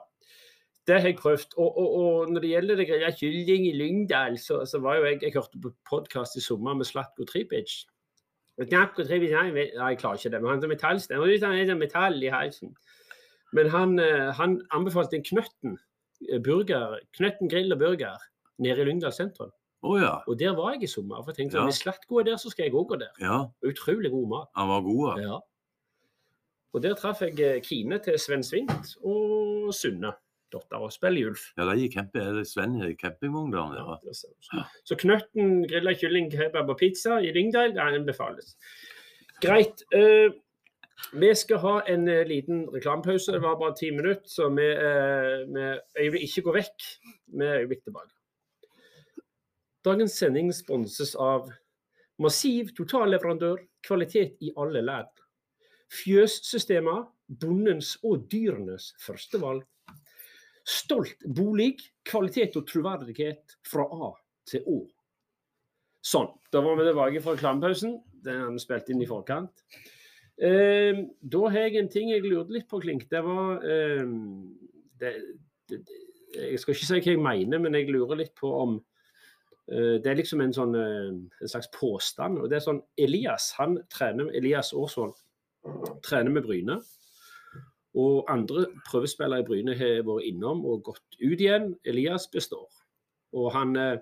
Det 0.86 0.96
har 0.98 1.06
jeg 1.12 1.18
prøvd. 1.20 1.54
Og, 1.62 1.76
og, 1.78 1.92
og 2.02 2.30
når 2.32 2.40
det 2.42 2.48
gjelder 2.50 2.78
det 2.80 2.88
greia 2.88 3.10
kylling 3.14 3.68
i 3.68 3.74
Lyngdal, 3.78 4.38
så, 4.42 4.64
så 4.66 4.80
var 4.82 4.96
jo 4.98 5.04
jeg 5.06 5.20
Jeg 5.22 5.32
hørte 5.36 5.60
på 5.62 5.70
podkast 5.90 6.36
i 6.36 6.42
sommer 6.42 6.74
med 6.74 6.88
Slatko 6.88 7.24
Tripic. 7.28 7.84
Slatko 8.58 9.04
Tripic, 9.06 9.30
nei, 9.30 9.44
jeg 9.52 9.70
nei, 9.78 9.92
jeg 9.92 10.00
klarer 10.02 10.18
ikke 10.18 10.32
det, 10.34 10.40
men 10.42 10.50
han 10.50 10.64
har 10.64 10.72
metallstemme. 10.74 11.30
Han 11.46 11.68
har 11.70 11.78
metall 11.80 12.18
i 12.22 12.32
halsen. 12.34 12.74
Men 13.52 13.70
han, 13.70 13.98
eh, 14.00 14.32
han 14.34 14.58
anbefalte 14.72 15.16
en 15.20 15.24
knøtten 15.26 15.78
eh, 16.30 16.38
burger, 16.42 16.98
Knøtten 17.18 17.50
grill 17.52 17.72
og 17.74 17.78
burger 17.78 18.18
nede 18.58 18.80
i 18.82 18.86
Lyngdal 18.88 19.12
sentrum. 19.12 19.50
Oh, 19.82 19.98
ja. 20.00 20.16
Og 20.30 20.38
der 20.38 20.54
var 20.56 20.74
jeg 20.74 20.82
i 20.86 20.90
sommer. 20.90 21.22
for 21.22 21.30
jeg 21.32 21.36
tenkte 21.44 21.58
Ja. 21.58 21.64
Hvis 21.66 21.82
Slatko 21.82 22.18
er 22.20 22.22
der, 22.30 22.36
så 22.36 22.50
skal 22.50 22.64
jeg 22.68 22.74
òg 22.74 22.86
gå 22.90 22.96
der. 23.00 23.10
Ja, 23.20 23.38
Utrolig 23.66 24.10
god 24.10 24.28
mat. 24.28 24.48
han 24.56 24.68
var 24.68 24.80
god. 24.80 25.20
ja. 25.22 25.38
Ja. 26.72 26.76
Og 26.76 26.82
der 26.82 26.94
traff 26.96 27.20
jeg 27.20 27.40
eh, 27.40 27.60
Kine 27.62 27.98
til 28.00 28.18
Sven 28.18 28.44
Svint 28.44 28.94
og 29.04 29.72
Sunne, 29.76 30.14
datter 30.52 30.78
av 30.80 30.92
Spell 30.92 31.18
Ulf. 31.20 31.50
Ja, 31.58 31.66
camp, 31.92 32.16
eller 32.16 32.44
Sven 32.48 32.78
i 32.80 32.94
campingvogn 32.96 33.52
der 33.52 33.74
nede. 33.74 33.98
det 34.06 34.16
ser. 34.16 34.64
Så 34.84 34.96
Knøtten 34.96 35.66
grilla 35.68 35.92
kylling, 35.94 36.30
kebab 36.32 36.72
og 36.72 36.78
pizza 36.80 37.20
i 37.20 37.32
Lyngdal 37.32 37.74
det 37.76 37.80
anbefales. 37.80 38.56
Greit. 39.42 39.84
Uh, 39.94 40.32
vi 41.18 41.34
skal 41.34 41.58
ha 41.58 41.78
en 41.90 42.06
eh, 42.08 42.24
liten 42.28 42.68
reklamepause. 42.70 43.32
Det 43.32 43.42
var 43.42 43.58
bare 43.58 43.74
ti 43.76 43.90
minutter, 43.90 44.28
så 44.28 44.48
vi, 44.54 44.68
uh, 44.70 45.80
vi 45.98 46.08
vil 46.14 46.24
ikke 46.24 46.44
gå 46.46 46.54
vekk. 46.56 46.84
Vi 47.32 47.44
er 47.44 47.64
øyeblikk 47.64 47.82
tilbake. 47.84 48.14
Dagens 49.84 50.14
sending 50.14 50.52
sponses 50.54 51.16
av 51.18 51.50
Massiv 52.22 52.68
totalleverandør, 52.76 53.64
kvalitet 53.82 54.36
i 54.44 54.52
alle 54.60 54.84
ledd. 54.84 55.21
Fjøssystemer, 55.92 57.04
bondens 57.40 57.96
og 58.06 58.26
dyrenes 58.32 58.92
førstevalg. 59.02 59.64
Stolt 60.68 61.24
bolig, 61.36 61.74
kvalitet 62.06 62.56
og 62.56 62.66
troverdighet 62.70 63.56
fra 63.66 63.84
A 63.84 64.12
til 64.48 64.64
Å. 64.68 64.78
Sånn. 66.02 66.30
Da 66.52 66.62
var 66.64 66.78
vi 66.78 66.86
tilbake 66.88 67.22
fra 67.22 67.34
reklamepausen. 67.36 67.98
Den 68.24 68.44
har 68.44 68.54
vi 68.54 68.62
spilt 68.62 68.88
inn 68.90 69.02
i 69.02 69.10
forkant. 69.10 69.64
Eh, 70.42 71.02
da 71.20 71.42
har 71.52 71.66
jeg 71.68 71.78
en 71.78 71.90
ting 71.92 72.10
jeg 72.10 72.24
lurte 72.24 72.54
litt 72.56 72.68
på, 72.70 72.80
Klink. 72.82 73.04
Det 73.10 73.20
var 73.26 73.62
eh, 73.62 74.06
det, 75.02 75.12
det, 75.68 75.82
Jeg 76.32 76.62
skal 76.62 76.74
ikke 76.74 76.88
si 76.88 76.96
hva 76.96 77.12
jeg 77.12 77.22
mener, 77.22 77.62
men 77.62 77.76
jeg 77.76 77.92
lurer 77.92 78.22
litt 78.22 78.32
på 78.38 78.50
om 78.62 78.78
eh, 79.68 80.00
Det 80.02 80.08
er 80.08 80.18
liksom 80.18 80.40
en 80.42 80.56
sånn 80.56 80.78
eh, 80.78 81.10
en 81.12 81.52
slags 81.52 81.68
påstand. 81.74 82.40
og 82.40 82.48
det 82.48 82.58
er 82.58 82.64
sånn 82.64 82.80
Elias 82.96 83.52
han 83.58 83.76
trener, 83.92 84.32
Elias 84.34 84.72
Aarsvold 84.72 85.18
trener 86.04 86.30
med 86.30 86.46
Bryne. 86.46 86.80
Og 87.94 88.24
andre 88.32 88.66
prøvespillere 88.88 89.42
i 89.42 89.46
Bryne 89.46 89.74
har 89.76 90.04
vært 90.06 90.28
innom 90.30 90.64
og 90.64 90.84
gått 90.88 91.18
ut 91.20 91.40
igjen. 91.40 91.74
Elias 91.84 92.28
består. 92.32 92.70
Og 93.36 93.52
han 93.52 93.76
eh, 93.76 94.00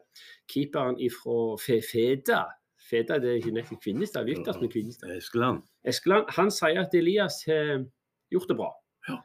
keeperen 0.50 0.98
ifra 1.02 1.56
Feda 1.62 2.44
Feda 2.90 3.18
det 3.22 3.30
er 3.30 3.38
ikke 3.38 3.54
nettopp 3.54 3.82
Kvinnestad, 3.84 4.26
Lykkes 4.26 4.58
med 4.60 4.70
Kvinnestad. 4.72 5.12
Eskeland. 5.14 5.62
Eskeland 5.86 6.30
han 6.34 6.50
sier 6.54 6.82
at 6.82 6.94
Elias 6.96 7.42
har 7.46 7.84
gjort 8.32 8.50
det 8.50 8.56
bra. 8.58 8.70
Ja. 9.08 9.18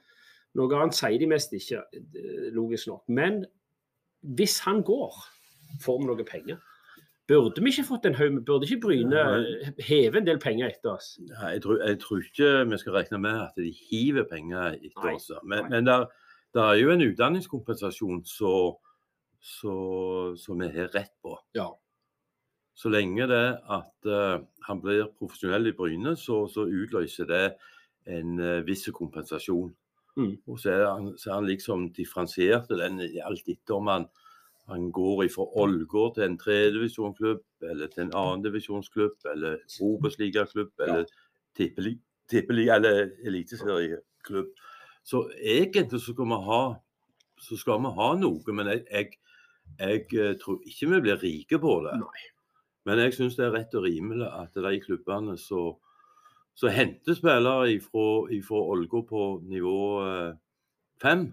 Noe 0.59 0.77
annet 0.77 0.97
sier 0.97 1.17
de 1.21 1.29
mest 1.29 1.53
ikke, 1.55 1.81
eh, 1.95 2.49
logisk 2.53 2.91
nok. 2.91 3.03
Men 3.09 3.45
hvis 4.37 4.59
han 4.67 4.83
går, 4.85 5.17
får 5.81 5.99
vi 6.01 6.09
noe 6.09 6.27
penger. 6.27 6.61
Burde 7.27 7.63
vi 7.63 7.70
ikke 7.74 7.84
fått 7.88 8.05
en 8.05 8.15
haug 8.20 8.46
Burde 8.46 8.65
ikke 8.67 8.82
Bryne 8.84 9.22
heve 9.82 10.17
en 10.20 10.27
del 10.27 10.39
penger 10.41 10.67
etter 10.70 10.89
oss? 10.94 11.20
Nei, 11.25 11.51
jeg, 11.55 11.62
tror, 11.63 11.75
jeg 11.82 12.00
tror 12.03 12.17
ikke 12.22 12.50
vi 12.70 12.77
skal 12.82 12.96
regne 13.00 13.20
med 13.24 13.38
at 13.48 13.55
de 13.58 13.72
hiver 13.74 14.25
penger 14.29 14.63
etter 14.75 15.05
Nei, 15.08 15.15
oss. 15.17 15.27
Men, 15.41 15.62
men 15.74 15.84
der 15.89 16.05
er 16.62 16.75
jo 16.77 16.94
en 16.94 17.08
utdanningskompensasjon 17.08 18.22
som 18.29 18.77
vi 20.62 20.67
har 20.77 20.89
rett 20.94 21.15
på. 21.25 21.34
Ja. 21.58 21.70
Så 22.75 22.91
lenge 22.91 23.24
det 23.32 23.46
at 23.72 24.10
uh, 24.12 24.44
han 24.67 24.82
blir 24.84 25.08
profesjonell 25.17 25.72
i 25.72 25.75
Bryne, 25.75 26.15
så, 26.20 26.44
så 26.51 26.67
utløser 26.67 27.25
det 27.29 27.46
en 28.12 28.39
uh, 28.39 28.65
viss 28.67 28.89
kompensasjon. 28.94 29.72
Mm. 30.15 30.36
Og 30.48 30.60
så 30.60 30.75
er, 30.75 30.86
han, 30.88 31.13
så 31.20 31.32
er 31.32 31.39
han 31.39 31.50
liksom 31.50 31.89
differensiert 31.96 32.70
den 32.70 33.01
alt 33.01 33.50
etter 33.51 33.79
om 33.79 33.89
han, 33.91 34.08
han 34.67 34.91
går 34.91 35.27
fra 35.29 35.45
Ålgård 35.62 36.15
til 36.15 36.25
en 36.25 36.38
tredjedivisjonsklubb, 36.41 37.43
eller 37.62 37.88
til 37.93 38.03
en 38.03 38.15
annendivisjonsklubb, 38.17 39.17
eller 39.31 39.60
Obos-ligaklubb, 39.81 40.72
eller 40.79 41.05
tippeli- 41.57 42.01
tippeli- 42.31 42.72
eller 42.74 43.12
eliteserieklubb. 43.25 44.50
Så 45.03 45.29
egentlig 45.38 46.01
så 46.01 46.13
skal 46.13 46.25
vi 46.25 46.39
ha, 46.48 46.62
så 47.38 47.57
skal 47.57 47.84
vi 47.84 47.93
ha 47.93 48.10
noe, 48.17 48.57
men 48.57 48.72
jeg, 48.74 48.86
jeg, 48.91 49.12
jeg 49.79 50.05
eh, 50.17 50.34
tror 50.41 50.62
ikke 50.65 50.89
vi 50.95 51.01
blir 51.01 51.22
rike 51.22 51.62
på 51.62 51.77
det. 51.86 52.00
Nei. 52.01 52.25
Men 52.86 53.01
jeg 53.01 53.13
syns 53.17 53.38
det 53.38 53.45
er 53.45 53.53
rett 53.53 53.74
og 53.77 53.86
rimelig 53.86 54.27
at 54.29 54.57
de 54.57 54.79
klubbene 54.81 55.38
som 55.41 55.75
så 56.55 56.72
henter 56.72 57.17
spillere 57.17 57.81
fra 57.84 58.60
Ålgård 58.74 59.07
på 59.10 59.24
nivå 59.43 59.79
eh, 60.07 60.38
fem, 61.01 61.27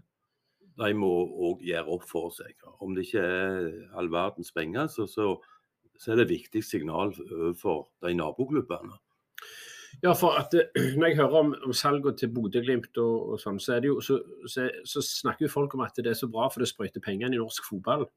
de 0.80 0.92
må 0.96 1.10
òg 1.48 1.62
gjøre 1.66 1.96
opp 1.96 2.04
for 2.08 2.32
seg. 2.34 2.54
Om 2.80 2.94
det 2.96 3.06
ikke 3.06 3.22
er 3.22 3.66
all 3.98 4.10
verdens 4.12 4.52
penger, 4.54 4.88
så, 4.92 5.06
så, 5.10 5.34
så 5.98 6.12
er 6.12 6.20
det 6.20 6.28
et 6.28 6.36
viktig 6.38 6.62
signal 6.64 7.12
overfor 7.12 7.88
de 8.04 8.14
naboklubbene. 8.16 8.96
Ja, 10.00 10.14
for 10.16 10.38
at 10.40 10.54
Når 10.96 11.06
jeg 11.06 11.16
hører 11.18 11.38
om, 11.42 11.54
om 11.66 11.72
salgene 11.76 12.16
til 12.16 12.32
Bodø-Glimt, 12.32 12.96
og, 13.02 13.34
og 13.34 13.42
sånn, 13.42 13.60
så, 13.60 13.76
jo, 13.84 14.00
så, 14.00 14.18
så, 14.48 15.04
snakker 15.04 15.46
jo 15.46 15.52
folk 15.52 15.76
om 15.76 15.84
at 15.84 16.00
det 16.00 16.14
er 16.14 16.18
så 16.18 16.30
bra 16.32 16.48
for 16.48 16.64
det 16.64 16.70
sprøyter 16.72 17.04
pengene 17.04 17.36
i 17.36 17.42
norsk 17.42 17.68
fotball. 17.68 18.08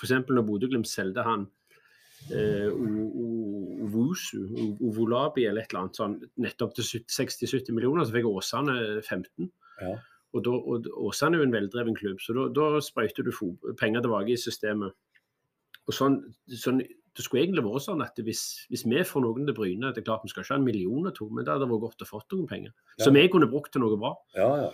F.eks. 0.00 0.16
når 0.26 0.46
Bodø-Glimt 0.48 0.90
solgte 0.90 1.22
han 1.26 1.46
eh, 2.34 2.68
Ovolabi 4.80 5.46
eller 5.46 5.62
et 5.62 5.72
eller 5.72 5.84
annet 5.84 6.00
sånn, 6.00 6.18
nettopp 6.42 6.74
til 6.76 6.84
60-70 7.06 7.76
millioner, 7.76 8.04
så 8.04 8.16
fikk 8.16 8.28
Åsane 8.30 8.76
15. 9.04 9.50
Ja. 9.80 9.94
Og, 10.30 10.44
da, 10.46 10.54
og 10.54 10.86
Åsane 11.08 11.36
er 11.36 11.42
jo 11.42 11.48
en 11.48 11.54
veldreven 11.54 11.96
klubb, 11.98 12.20
så 12.22 12.34
da, 12.36 12.46
da 12.54 12.80
sprøyter 12.84 13.26
du 13.26 13.32
penger 13.80 14.04
tilbake 14.04 14.34
i 14.34 14.38
systemet. 14.38 14.94
Og 15.88 15.96
sånn, 15.96 16.20
sånn, 16.54 16.82
Det 17.16 17.24
skulle 17.24 17.42
egentlig 17.42 17.64
vært 17.66 17.82
sånn 17.82 18.04
at 18.04 18.20
hvis, 18.22 18.42
hvis 18.70 18.84
vi 18.86 19.00
får 19.06 19.24
noen 19.24 19.48
til 19.48 19.56
Bryne 19.56 19.88
Det 19.90 20.02
er 20.02 20.06
klart 20.06 20.22
vi 20.22 20.30
skal 20.30 20.44
ikke 20.44 20.54
ha 20.54 20.58
en 20.60 20.66
million 20.66 21.08
og 21.08 21.14
to, 21.16 21.26
men 21.34 21.46
det 21.46 21.50
hadde 21.50 21.66
vært 21.66 21.86
godt 21.86 22.04
å 22.04 22.08
få 22.08 22.20
noen 22.30 22.50
penger. 22.50 22.74
Ja. 22.98 23.06
Som 23.06 23.18
vi 23.18 23.24
kunne 23.32 23.48
brukt 23.50 23.72
til 23.74 23.82
noe 23.82 23.98
bra. 23.98 24.12
Ja, 24.36 24.50
ja. 24.66 24.70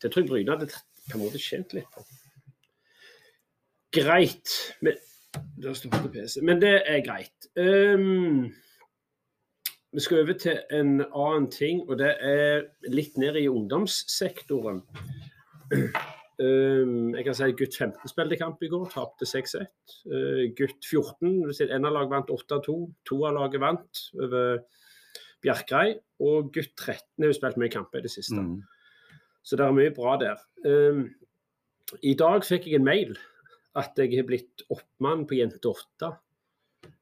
Det 0.00 0.12
tror 0.12 0.24
jeg 0.24 0.30
Bryne 0.30 0.54
hadde 0.54 0.70
på 0.70 1.18
en 1.18 1.24
måte 1.24 1.42
tjent 1.42 1.74
litt 1.76 1.90
på. 1.92 2.06
Greit. 3.98 4.54
Men. 4.84 4.96
Men 6.46 6.60
det 6.62 6.74
er 6.88 7.02
greit. 7.04 7.48
Ehm, 7.60 8.48
vi 9.92 10.04
skal 10.04 10.22
over 10.22 10.36
til 10.36 10.58
en 10.74 10.98
annen 11.06 11.50
ting, 11.50 11.82
og 11.88 11.98
det 12.00 12.10
er 12.24 12.66
litt 12.92 13.16
ned 13.20 13.38
i 13.40 13.48
ungdomssektoren. 13.48 14.82
Ehm, 15.72 17.12
jeg 17.16 17.24
kan 17.24 17.36
si 17.38 17.48
gutt 17.56 17.78
15 17.78 18.12
spilte 18.12 18.38
kamp 18.40 18.62
i 18.62 18.70
går, 18.72 18.90
tapte 18.92 19.28
6-1. 19.28 19.70
Eh, 20.12 20.42
gutt 20.58 20.84
14, 20.84 21.48
en 21.68 21.88
av 21.88 21.96
laget 21.96 22.12
vant 22.12 22.34
8-2. 22.36 22.76
To 23.08 23.22
av 23.28 23.38
laget 23.38 23.64
vant 23.64 24.02
over 24.20 24.60
Bjerkreim. 25.44 26.02
Og 26.20 26.52
gutt 26.52 26.74
13 26.76 27.24
har 27.24 27.36
spilt 27.36 27.58
mye 27.62 27.72
kamper 27.72 28.02
i 28.02 28.08
det 28.08 28.12
siste. 28.12 28.36
Mm. 28.36 28.60
Så 29.46 29.56
det 29.56 29.64
er 29.64 29.76
mye 29.76 29.94
bra 29.94 30.18
der. 30.20 30.40
Um, 30.66 31.06
I 32.04 32.12
dag 32.18 32.44
fikk 32.44 32.66
jeg 32.68 32.82
en 32.82 32.88
mail 32.88 33.16
at 33.78 33.96
jeg 33.96 34.18
har 34.18 34.26
blitt 34.28 34.64
oppmann 34.74 35.24
på 35.28 35.38
Jente 35.38 35.70
8. 35.70 36.10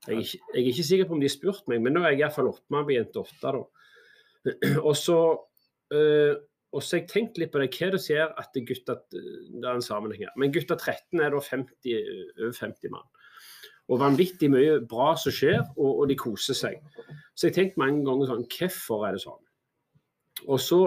Jeg 0.06 0.16
er, 0.16 0.28
jeg 0.54 0.60
er 0.62 0.68
ikke 0.70 0.86
sikker 0.86 1.08
på 1.08 1.16
om 1.16 1.22
de 1.22 1.28
har 1.28 1.34
spurt 1.34 1.66
meg, 1.70 1.82
men 1.82 1.96
nå 1.96 2.02
er 2.04 2.14
jeg 2.14 2.24
iallfall 2.24 2.52
oppe 2.52 2.82
på 2.88 2.94
Jente 2.94 3.22
åtte. 3.22 3.54
Og 4.88 4.94
så 4.98 5.18
øh, 5.92 6.34
har 6.76 6.88
jeg 6.92 7.08
tenkt 7.10 7.40
litt 7.40 7.52
på 7.54 7.62
det, 7.62 7.70
hva 7.74 7.90
det 7.94 8.02
sier 8.04 8.32
at 8.38 8.52
det 8.54 8.62
er 8.62 8.68
gutta 8.70 8.96
Det 9.10 9.62
er 9.62 9.72
en 9.74 9.84
sammenheng 9.84 10.26
her. 10.26 10.34
Men 10.38 10.54
gutta 10.54 10.78
13 10.78 11.22
er 11.22 11.34
da 11.34 11.42
50, 11.42 12.10
over 12.42 12.58
50 12.60 12.94
mann. 12.94 13.08
Og 13.86 14.02
vanvittig 14.02 14.50
mye 14.50 14.80
bra 14.88 15.12
som 15.20 15.34
skjer, 15.34 15.60
og, 15.76 15.90
og 16.02 16.04
de 16.10 16.18
koser 16.18 16.58
seg. 16.58 16.80
Så 17.34 17.46
jeg 17.46 17.54
har 17.54 17.58
tenkt 17.60 17.80
mange 17.80 18.02
ganger 18.06 18.32
sånn 18.32 18.46
Hvorfor 18.50 19.06
er 19.06 19.16
det 19.16 19.24
sånn? 19.26 19.42
Og 20.46 20.60
så 20.60 20.80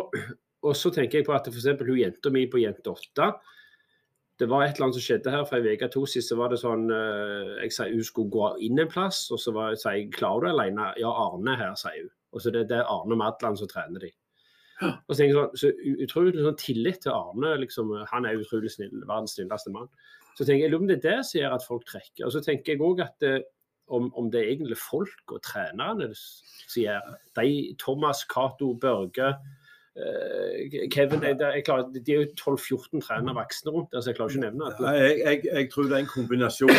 og 0.60 0.75
så 0.75 0.91
tenker 0.91 1.19
jeg 1.19 1.27
på 1.27 1.36
at 1.36 1.48
f.eks. 1.48 1.69
hun 1.79 1.98
jenta 2.00 2.31
mi 2.34 2.46
på 2.51 2.60
Jente 2.60 2.91
8 2.91 3.29
Det 4.39 4.48
var 4.48 4.63
et 4.63 4.77
eller 4.77 4.88
annet 4.88 4.96
som 4.96 5.03
skjedde 5.03 5.34
her 5.34 5.43
for 5.48 5.60
en 5.60 5.67
uke 5.67 5.89
to 5.91 6.05
siden. 6.08 6.27
Så 6.29 6.38
var 6.39 6.51
det 6.51 6.62
sånn 6.62 6.88
eh, 6.96 7.58
Jeg 7.65 7.75
sa 7.75 7.89
hun 7.89 8.05
skulle 8.08 8.31
gå 8.31 8.53
inn 8.65 8.79
en 8.79 8.91
plass, 8.91 9.25
og 9.36 9.41
så 9.43 9.51
var, 9.55 9.75
sa 9.79 9.98
jeg 9.98 10.13
klarer 10.15 10.48
du 10.48 10.51
alene? 10.53 10.93
Ja, 11.01 11.12
Arne 11.25 11.55
er 11.55 11.63
her, 11.65 11.75
sier 11.79 12.05
hun. 12.05 12.13
Og 12.31 12.43
så 12.43 12.53
det, 12.53 12.67
det 12.69 12.77
er 12.79 12.91
Arne 12.93 13.17
Madland 13.19 13.60
som 13.60 13.69
trener 13.69 14.05
de. 14.05 14.13
Og 14.79 15.12
så 15.12 15.17
tenker 15.19 15.34
jeg 15.34 15.39
sånn, 15.39 15.60
så 15.60 16.03
utrolig 16.05 16.46
sånn 16.46 16.60
tillit 16.62 17.01
til 17.03 17.12
Arne. 17.12 17.58
liksom, 17.65 17.91
Han 18.13 18.27
er 18.27 18.39
utrolig 18.39 18.72
snill, 18.72 18.93
verdens 19.03 19.36
snilleste 19.36 19.74
mann. 19.75 19.89
Så 20.38 20.46
tenker 20.46 20.62
jeg, 20.62 20.69
jeg 20.69 20.74
lurer 20.74 20.86
om 20.86 20.91
det 20.91 21.00
er 21.01 21.08
det 21.08 21.17
som 21.27 21.41
gjør 21.41 21.55
at 21.58 21.65
folk 21.67 21.88
trekker. 21.89 22.25
Og 22.27 22.31
så 22.31 22.43
tenker 22.46 22.75
jeg 22.75 22.84
òg 22.86 23.03
at 23.03 23.27
eh, 23.27 23.41
om, 23.91 24.08
om 24.15 24.29
det 24.31 24.39
er 24.39 24.51
egentlig 24.53 24.77
folk 24.79 25.34
og 25.34 25.41
trenerne 25.43 26.12
som 26.15 26.79
gjør. 26.79 27.15
De, 27.36 27.50
Thomas, 27.81 28.24
Cato, 28.29 28.72
Børge 28.79 29.34
Kevin 30.94 31.24
jeg, 31.25 31.36
jeg 31.39 31.63
klarer, 31.65 31.89
De 31.94 32.13
er 32.13 32.22
jo 32.22 32.56
12-14 32.56 33.01
trenere 33.03 33.36
voksne 33.36 33.74
rundt 33.74 33.89
der, 33.91 34.03
så 34.03 34.12
jeg 34.12 34.20
klarer 34.20 34.36
ikke 34.36 34.41
å 34.41 34.46
nevne 34.46 34.70
det. 34.77 34.94
Jeg, 35.00 35.41
jeg, 35.50 35.68
tror 35.74 35.89
det 35.89 35.98
er 35.98 36.03
en 36.03 36.13
kombinasjon. 36.13 36.72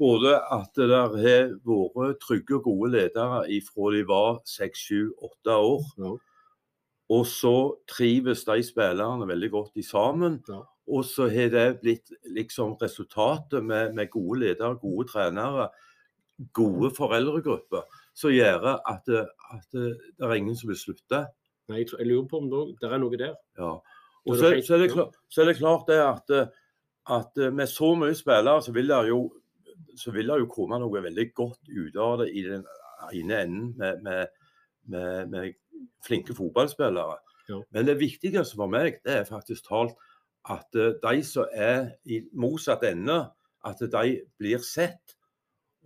Både 0.00 0.36
at 0.54 0.70
det 0.78 0.88
der 0.92 1.18
har 1.18 1.52
vært 1.66 2.22
trygge 2.24 2.58
og 2.60 2.70
gode 2.70 2.92
ledere 2.94 3.42
fra 3.66 3.92
de 3.94 4.02
var 4.08 4.40
seks, 4.48 4.86
sju, 4.88 5.12
åtte 5.28 5.58
år. 5.68 5.84
Ja. 6.00 6.14
Og 7.18 7.24
så 7.28 7.54
trives 7.88 8.44
de 8.44 8.62
spillerne 8.64 9.28
veldig 9.28 9.50
godt 9.52 9.80
i 9.80 9.84
sammen. 9.86 10.42
Ja. 10.48 10.62
Og 10.88 11.04
så 11.04 11.28
har 11.32 11.50
det 11.52 11.66
blitt 11.82 12.12
liksom 12.32 12.76
resultatet 12.80 13.64
med, 13.64 13.94
med 13.96 14.10
gode 14.12 14.40
ledere, 14.44 14.76
gode 14.80 15.08
trenere, 15.10 15.68
gode 16.54 16.90
foreldregrupper, 16.96 17.84
som 18.16 18.32
gjør 18.32 18.70
at, 18.76 19.08
at 19.08 19.74
det 19.74 20.24
er 20.24 20.36
ingen 20.38 20.56
som 20.56 20.70
vil 20.70 20.80
slutte. 20.80 21.26
Nei, 21.68 21.82
jeg, 21.82 21.90
tror, 21.90 22.02
jeg 22.02 22.08
lurer 22.08 22.28
på 22.30 22.40
om 22.42 22.48
det, 22.52 22.62
det 22.80 22.88
er 22.88 23.02
noe 23.02 23.20
der. 23.20 23.36
Ja. 23.60 23.74
Og 24.28 24.36
så, 24.36 24.52
så, 24.64 24.74
er 24.76 24.82
det 24.84 24.90
klart, 24.92 25.16
så 25.28 25.42
er 25.42 25.50
det 25.50 25.58
klart 25.58 25.88
det 25.88 25.98
at, 26.04 26.32
at 27.18 27.40
med 27.54 27.70
så 27.70 27.92
mye 27.96 28.16
spillere, 28.16 28.62
så 28.64 28.74
vil 28.76 28.90
det 28.90 28.98
jo, 29.08 29.20
så 29.96 30.12
vil 30.12 30.32
det 30.32 30.40
jo 30.42 30.50
komme 30.52 30.80
noe 30.80 31.04
veldig 31.04 31.28
godt 31.36 31.70
ut 31.70 31.96
av 31.96 32.22
det 32.22 32.28
i 32.36 32.44
den 32.48 32.66
ene 33.14 33.40
enden 33.44 33.72
med, 33.78 34.02
med, 34.04 34.26
med, 34.90 35.32
med 35.32 35.86
flinke 36.04 36.36
fotballspillere. 36.36 37.18
Ja. 37.48 37.62
Men 37.72 37.88
det 37.88 37.98
viktigste 38.00 38.56
for 38.56 38.70
meg, 38.70 39.00
det 39.04 39.20
er 39.20 39.28
faktisk 39.28 39.68
talt 39.68 39.96
at 40.48 40.76
eh, 40.76 40.96
de 41.02 41.22
som 41.24 41.48
er 41.52 41.94
i 42.08 42.22
motsatt 42.32 42.84
ende, 42.88 43.22
at 43.66 43.80
de 43.80 44.20
blir 44.38 44.62
sett. 44.64 45.16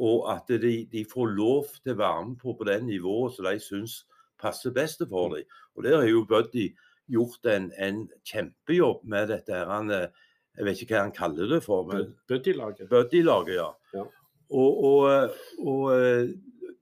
Og 0.03 0.25
at 0.33 0.49
de, 0.49 0.87
de 0.91 1.05
får 1.07 1.35
lov 1.37 1.69
til 1.83 1.95
å 1.95 2.01
være 2.01 2.25
med 2.27 2.39
på, 2.41 2.55
på 2.59 2.67
det 2.67 2.79
nivået 2.83 3.37
som 3.37 3.47
de 3.47 3.59
syns 3.63 4.01
passer 4.43 4.75
best 4.75 5.03
for 5.09 5.35
dem. 5.37 5.47
Og 5.77 5.85
Der 5.87 5.97
har 6.01 6.09
jo 6.09 6.25
Buddy 6.29 6.73
gjort 7.11 7.47
en, 7.47 7.71
en 7.79 8.09
kjempejobb 8.29 9.05
med 9.05 9.29
dette. 9.33 9.55
her, 9.55 9.67
han, 9.71 9.91
eh, 9.91 10.09
Jeg 10.57 10.65
vet 10.67 10.81
ikke 10.83 10.95
hva 10.95 11.03
han 11.07 11.15
kaller 11.17 11.49
det 11.49 11.63
for. 11.65 11.87
men 11.89 12.15
Buddy-laget. 12.29 12.89
Buddy-laget, 12.91 13.55
ja. 13.57 13.71
Ja. 13.95 14.05
Og, 14.51 14.85
og, 14.85 15.31
og, 15.59 15.85
eh, 15.97 16.29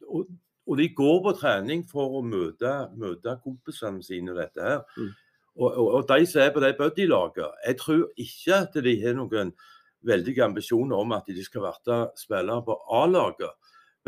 og, 0.08 0.26
og 0.66 0.78
de 0.78 0.88
går 0.94 1.20
på 1.22 1.32
trening 1.38 1.84
for 1.86 2.18
å 2.18 2.22
møte, 2.26 2.72
møte 2.98 3.36
kompisene 3.44 4.02
sine, 4.02 4.34
dette 4.34 4.64
her. 4.64 4.80
Mm. 4.96 5.12
Og, 5.60 5.68
og, 5.70 5.86
og 6.00 6.08
de 6.08 6.26
som 6.26 6.42
er 6.42 6.50
på 6.54 6.62
det 6.64 6.76
Buddy-laget, 6.78 7.62
jeg 7.66 7.78
tror 7.78 8.08
ikke 8.16 8.58
at 8.64 8.80
de 8.82 8.96
har 9.04 9.14
noen 9.18 9.54
veldige 10.06 10.44
ambisjoner 10.44 10.96
om 10.96 11.12
at 11.12 11.26
de 11.28 11.44
skal 11.44 11.66
bli 11.68 11.98
spillere 12.18 12.64
på 12.66 12.76
A-laget. 12.96 13.54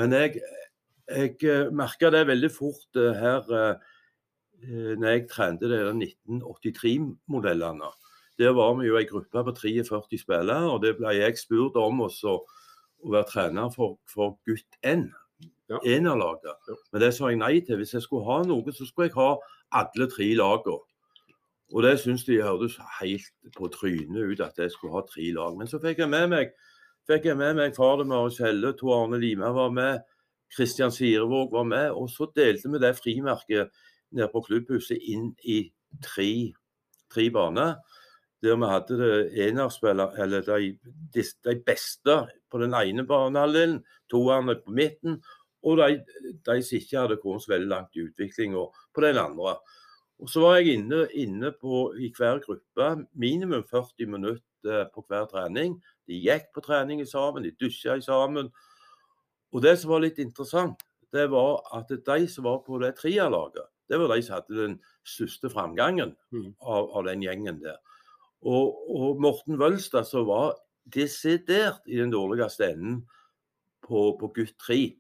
Men 0.01 0.15
jeg, 0.17 0.41
jeg 1.17 1.37
eh, 1.49 1.71
merka 1.75 2.11
det 2.13 2.27
veldig 2.29 2.51
fort 2.53 3.01
eh, 3.01 3.19
her 3.19 3.49
eh, 3.59 3.91
når 4.63 5.09
jeg 5.09 5.29
trente 5.31 5.69
de 5.71 5.79
der 5.79 5.93
1983-modellene. 5.93 7.91
Der 8.39 8.55
var 8.57 8.77
vi 8.79 8.87
jo 8.87 8.99
ei 8.99 9.09
gruppe 9.09 9.43
på 9.45 9.55
43 9.59 10.21
spillere, 10.23 10.71
og 10.71 10.83
det 10.85 10.95
ble 10.99 11.17
jeg 11.19 11.41
spurt 11.41 11.77
om 11.81 12.05
også 12.07 12.37
å 12.39 13.13
være 13.13 13.29
trener 13.33 13.73
for, 13.75 13.99
for 14.09 14.39
gutt 14.47 14.79
N. 14.87 15.09
Ja. 15.71 15.81
Enerlaget. 15.83 16.55
Ja. 16.69 16.79
Men 16.93 17.03
det 17.03 17.11
sa 17.17 17.33
jeg 17.33 17.41
nei 17.43 17.57
til. 17.67 17.81
Hvis 17.81 17.95
jeg 17.97 18.05
skulle 18.05 18.29
ha 18.29 18.43
noe, 18.47 18.75
så 18.75 18.87
skulle 18.87 19.11
jeg 19.11 19.19
ha 19.19 19.35
alle 19.83 20.09
tre 20.11 20.31
lagene. 20.39 20.79
Og 21.73 21.85
det 21.87 21.97
syns 22.03 22.27
de 22.29 22.37
hørtes 22.45 22.77
helt 23.01 23.55
på 23.57 23.69
trynet 23.73 24.29
ut 24.29 24.43
at 24.45 24.59
jeg 24.61 24.71
skulle 24.75 24.95
ha 24.95 25.03
tre 25.09 25.31
lag. 25.33 25.57
Men 25.57 25.71
så 25.71 25.81
fikk 25.83 26.05
jeg 26.05 26.13
med 26.13 26.29
meg 26.33 26.53
fikk 27.09 27.27
jeg 27.31 27.39
med 27.39 27.57
meg 27.59 27.77
far 27.77 28.03
Marius 28.05 28.39
Helle, 28.43 28.75
Tor 28.79 28.95
Arne 29.01 29.19
Lima 29.19 29.51
var 29.55 29.73
med, 29.75 30.03
Kristian 30.57 30.93
Sirevåg 30.93 31.53
var 31.53 31.65
med. 31.69 31.91
Og 31.91 32.11
så 32.11 32.29
delte 32.37 32.71
vi 32.73 32.81
det 32.83 32.97
frimerket 32.99 33.73
nede 34.13 34.29
på 34.33 34.45
klubbhuset 34.47 35.01
inn 35.01 35.33
i 35.49 35.65
tre, 36.05 36.53
tre 37.13 37.29
baner. 37.33 37.77
Der 38.43 38.59
vi 38.59 38.67
hadde 38.67 38.97
det 38.99 39.49
enerspiller, 39.49 40.17
eller 40.19 40.43
de, 40.43 40.73
de, 41.15 41.23
de 41.47 41.55
beste 41.63 42.17
på 42.51 42.59
den 42.59 42.75
ene 42.75 43.05
banehalvdelen, 43.07 43.85
toerne 44.11 44.57
på 44.59 44.75
midten, 44.75 45.21
og 45.63 45.79
de, 45.79 46.01
de 46.43 46.57
som 46.67 46.79
ikke 46.79 46.99
hadde 46.99 47.21
kommet 47.23 47.45
så 47.45 47.53
veldig 47.53 47.71
langt 47.71 47.95
i 47.95 48.03
utviklinga 48.03 48.65
på 48.95 49.05
den 49.05 49.21
andre. 49.23 49.55
Og 50.19 50.31
Så 50.31 50.41
var 50.41 50.57
jeg 50.59 50.75
inne, 50.75 51.07
inne 51.15 51.53
på, 51.61 51.95
i 51.99 52.11
hver 52.17 52.43
gruppe 52.43 53.07
minimum 53.15 53.63
40 53.71 54.07
minutter 54.07 54.91
på 54.95 55.05
hver 55.09 55.27
trening. 55.31 55.79
De 56.07 56.19
gikk 56.19 56.51
på 56.55 56.63
trening 56.67 57.03
sammen, 57.07 57.43
de 57.43 57.55
dusja 57.59 58.01
sammen. 58.01 58.51
Og 59.53 59.63
det 59.63 59.77
som 59.81 59.93
var 59.93 60.03
litt 60.05 60.19
interessant, 60.23 60.81
det 61.13 61.27
var 61.31 61.61
at 61.77 61.91
de 61.93 62.27
som 62.29 62.45
var 62.45 62.63
på 62.65 62.79
det 62.81 62.95
trialaget, 62.97 63.69
det 63.91 63.99
var 64.01 64.15
de 64.15 64.23
som 64.25 64.39
hadde 64.39 64.57
den 64.57 64.77
største 65.05 65.51
framgangen 65.53 66.15
Mm. 66.33 66.55
av, 66.61 66.89
av 66.97 67.05
den 67.05 67.23
gjengen 67.23 67.61
der. 67.61 67.77
Og, 68.43 68.79
og 68.91 69.21
Morten 69.21 69.59
Wølstad, 69.61 70.05
som 70.09 70.27
var 70.27 70.57
desidert 70.95 71.83
i 71.87 71.99
den 72.01 72.11
dårligste 72.11 72.71
enden 72.73 73.03
på, 73.85 74.17
på 74.19 74.33
gutt 74.35 74.57
3 74.59 74.97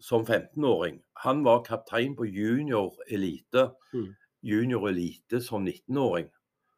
som 0.00 0.24
15-åring, 0.24 1.00
han 1.22 1.42
var 1.44 1.64
kaptein 1.66 2.14
på 2.16 2.24
junior 2.26 2.94
elite. 3.10 3.70
Mm. 3.92 4.14
Junior 4.42 4.88
elite 4.88 5.40
som 5.40 5.66
19-åring. 5.66 6.30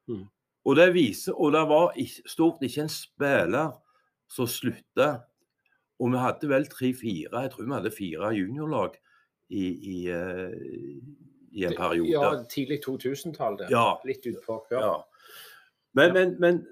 Mm. 0.09 0.27
Og 0.65 0.77
det 0.77 0.95
viser, 0.95 1.33
og 1.37 1.53
det 1.53 1.63
var 1.69 1.95
stort 2.27 2.63
ikke 2.65 2.83
en 2.85 2.93
spiller 2.93 3.71
som 4.29 4.49
slutta. 4.49 5.23
Og 6.03 6.11
vi 6.11 6.19
hadde 6.19 6.51
vel 6.51 6.67
tre-fire, 6.71 7.43
jeg 7.45 7.51
tror 7.53 7.67
vi 7.67 7.75
hadde 7.77 7.95
fire 7.95 8.31
juniorlag 8.35 8.97
i, 9.49 9.65
i, 9.95 9.99
eh, 10.11 10.55
i 11.55 11.67
en 11.69 11.77
periode. 11.79 12.11
Ja, 12.11 12.45
tidlig 12.51 12.81
2000-tall. 12.87 13.59
det. 13.61 13.69
Ja. 13.71 14.01
Litt 14.05 14.27
utpå. 14.27 14.65
Ja. 14.75 14.81
Ja. 14.81 14.95
Men, 15.95 16.13
men, 16.17 16.37
men 16.41 16.67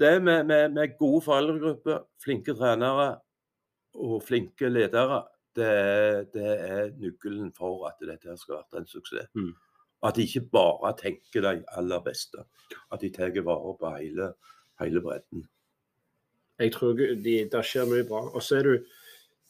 det 0.00 0.22
med, 0.22 0.46
med, 0.46 0.72
med 0.76 0.98
gode 0.98 1.22
foreldregrupper, 1.24 2.02
flinke 2.24 2.54
trenere 2.58 3.14
og 3.94 4.22
flinke 4.26 4.68
ledere, 4.68 5.22
det, 5.56 5.70
det 6.34 6.50
er 6.66 6.90
nøkkelen 6.98 7.52
for 7.56 7.86
at 7.88 8.02
dette 8.02 8.36
skal 8.40 8.58
være 8.60 8.82
en 8.82 8.90
suksess. 8.90 9.30
Mm. 9.38 9.52
At 10.04 10.18
de 10.18 10.26
ikke 10.26 10.44
bare 10.52 10.92
tenker 10.98 11.46
de 11.46 11.62
aller 11.78 12.02
beste. 12.04 12.44
At 12.92 13.00
de 13.00 13.12
tar 13.14 13.32
vare 13.46 13.76
på 13.80 13.92
hele, 13.96 14.32
hele 14.82 15.00
bredden. 15.00 15.46
Jeg 16.60 16.72
tror 16.72 16.94
de, 16.98 17.34
det 17.50 17.64
skjer 17.66 17.88
mye 17.90 18.04
bra. 18.08 18.20
Og 18.34 18.42
så 18.42 18.60
er 18.60 18.68
det 18.68 18.76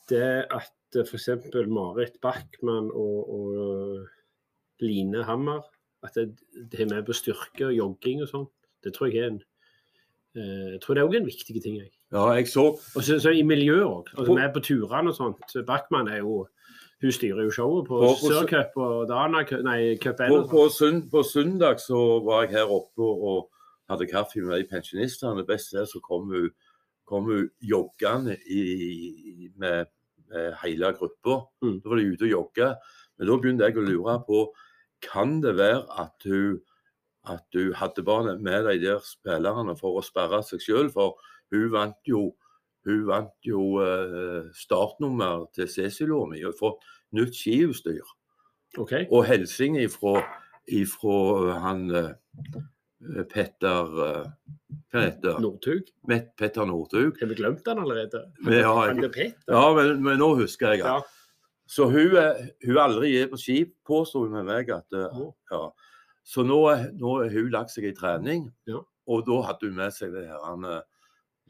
det 0.08 0.28
at 0.52 0.70
f.eks. 1.08 1.28
Marit 1.68 2.20
Backman 2.22 2.90
og, 2.92 3.30
og 3.34 4.84
Line 4.84 5.24
Hammer 5.24 5.62
At 6.04 6.14
det, 6.14 6.36
det 6.70 6.80
er 6.84 6.90
med 6.94 7.04
på 7.06 7.12
styrke 7.16 7.66
og 7.70 7.74
jogging 7.76 8.22
og 8.22 8.28
sånn. 8.30 8.46
Det 8.84 8.92
tror 8.94 9.08
jeg 9.08 9.22
er 9.22 9.30
en 9.32 9.38
eh, 10.36 10.72
Jeg 10.74 10.80
tror 10.82 10.94
det 10.94 11.02
er 11.02 11.08
òg 11.08 11.16
en 11.20 11.28
viktig 11.28 11.62
ting. 11.64 11.78
Jeg. 11.80 11.90
Ja, 12.12 12.26
jeg 12.36 12.48
så 12.52 12.66
Og 12.76 13.00
så, 13.02 13.18
så 13.22 13.32
i 13.32 13.42
miljøet 13.42 13.86
òg. 13.88 14.12
Altså, 14.16 14.34
vi 14.34 14.42
er 14.44 14.52
på 14.54 14.62
turene 14.64 15.10
og 15.12 15.16
sånt. 15.16 15.56
Backman 15.66 16.08
er 16.12 16.20
jo 16.22 16.44
Hun 17.02 17.12
styrer 17.12 17.42
jo 17.44 17.50
showet 17.52 17.88
på, 17.88 17.98
På- 18.00 18.12
på- 18.20 18.30
Sørcup 18.30 18.76
og 18.80 19.08
Dana 19.10 19.42
Nei, 19.66 19.96
Cup 20.00 20.20
1. 20.24 20.30
på, 20.48 20.68
på 21.12 21.22
søndag 21.26 21.80
så 21.82 21.98
var 22.24 22.44
jeg 22.44 22.54
her 22.54 22.70
oppe 22.70 23.02
og 23.02 23.50
hadde 23.90 24.06
kaffe 24.08 24.40
med 24.40 24.62
de 24.62 24.68
pensjonistene. 24.70 25.44
Best 25.44 25.72
der 25.74 25.84
så 25.84 26.00
kom 26.00 26.30
hun, 26.30 26.50
kom 27.08 27.28
hun 27.28 27.48
joggende 27.60 28.36
i, 28.50 29.50
med, 29.56 29.90
med 30.30 30.54
hele 30.62 30.92
gruppa. 30.98 31.40
Mm. 31.62 31.80
Da 31.80 31.90
var 31.90 32.00
de 32.00 32.12
ute 32.12 32.28
og 32.28 32.32
jogga. 32.32 32.70
Men 33.18 33.28
da 33.28 33.40
begynte 33.40 33.68
jeg 33.68 33.78
å 33.78 33.88
lure 33.88 34.20
på 34.26 34.44
kan 35.04 35.36
det 35.44 35.56
være 35.58 35.84
at 36.00 36.24
hun, 36.24 36.60
at 37.28 37.44
hun 37.56 37.74
hadde 37.76 38.04
bare 38.06 38.38
med 38.38 38.64
de 38.68 38.78
der 38.86 39.04
spillerne 39.04 39.76
for 39.76 39.98
å 40.00 40.04
sperre 40.04 40.40
seg 40.46 40.62
sjøl. 40.64 40.90
For 40.94 41.18
hun 41.52 41.70
vant 41.74 42.00
jo, 42.08 42.30
hun 42.88 43.06
vant 43.08 43.36
jo 43.46 43.78
eh, 43.84 44.50
startnummer 44.56 45.46
til 45.56 45.68
Cecilormi 45.70 46.44
og 46.48 46.56
fått 46.60 46.86
nytt 47.16 47.36
skiutstyr. 47.36 48.04
Okay. 48.80 49.06
Og 49.12 49.26
hilsing 49.28 49.76
ifra, 49.78 50.18
ifra 50.66 51.58
han 51.62 51.84
eh, 51.94 52.14
Petter 53.30 53.98
eh, 54.06 54.26
Hva 54.92 55.00
heter 55.04 55.32
han? 55.36 55.42
Northug. 55.44 55.88
Petter 56.38 56.66
Northug. 56.66 57.18
Har 57.20 57.26
vi 57.30 57.34
glemt 57.38 57.66
han 57.66 57.78
allerede? 57.82 58.24
Ja, 58.46 58.74
Han 58.88 59.02
jeg- 59.02 59.34
Ja, 59.48 59.74
men, 59.74 60.02
men 60.02 60.18
nå 60.18 60.34
husker 60.38 60.72
jeg 60.72 60.78
Ja. 60.84 61.00
det. 61.00 61.04
Så 61.66 61.86
hun, 61.90 62.10
hun 62.66 62.76
aldri 62.76 63.22
er 63.22 63.28
på 63.28 63.38
skip, 63.40 63.74
påsto 63.88 64.20
hun 64.24 64.32
med 64.32 64.44
meg. 64.44 64.70
at 64.70 64.84
eh, 64.92 65.08
ja. 65.50 65.70
Så 66.24 66.44
nå, 66.44 66.58
nå 66.98 67.22
har 67.22 67.30
hun 67.30 67.50
lagt 67.50 67.70
seg 67.70 67.84
i 67.84 67.92
trening, 67.92 68.52
Ja. 68.66 68.80
og 69.06 69.26
da 69.26 69.42
hadde 69.42 69.68
hun 69.68 69.76
med 69.76 69.92
seg 69.92 70.12
det 70.12 70.26
her 70.26 70.38
han, 70.44 70.64
eh, 70.64 70.80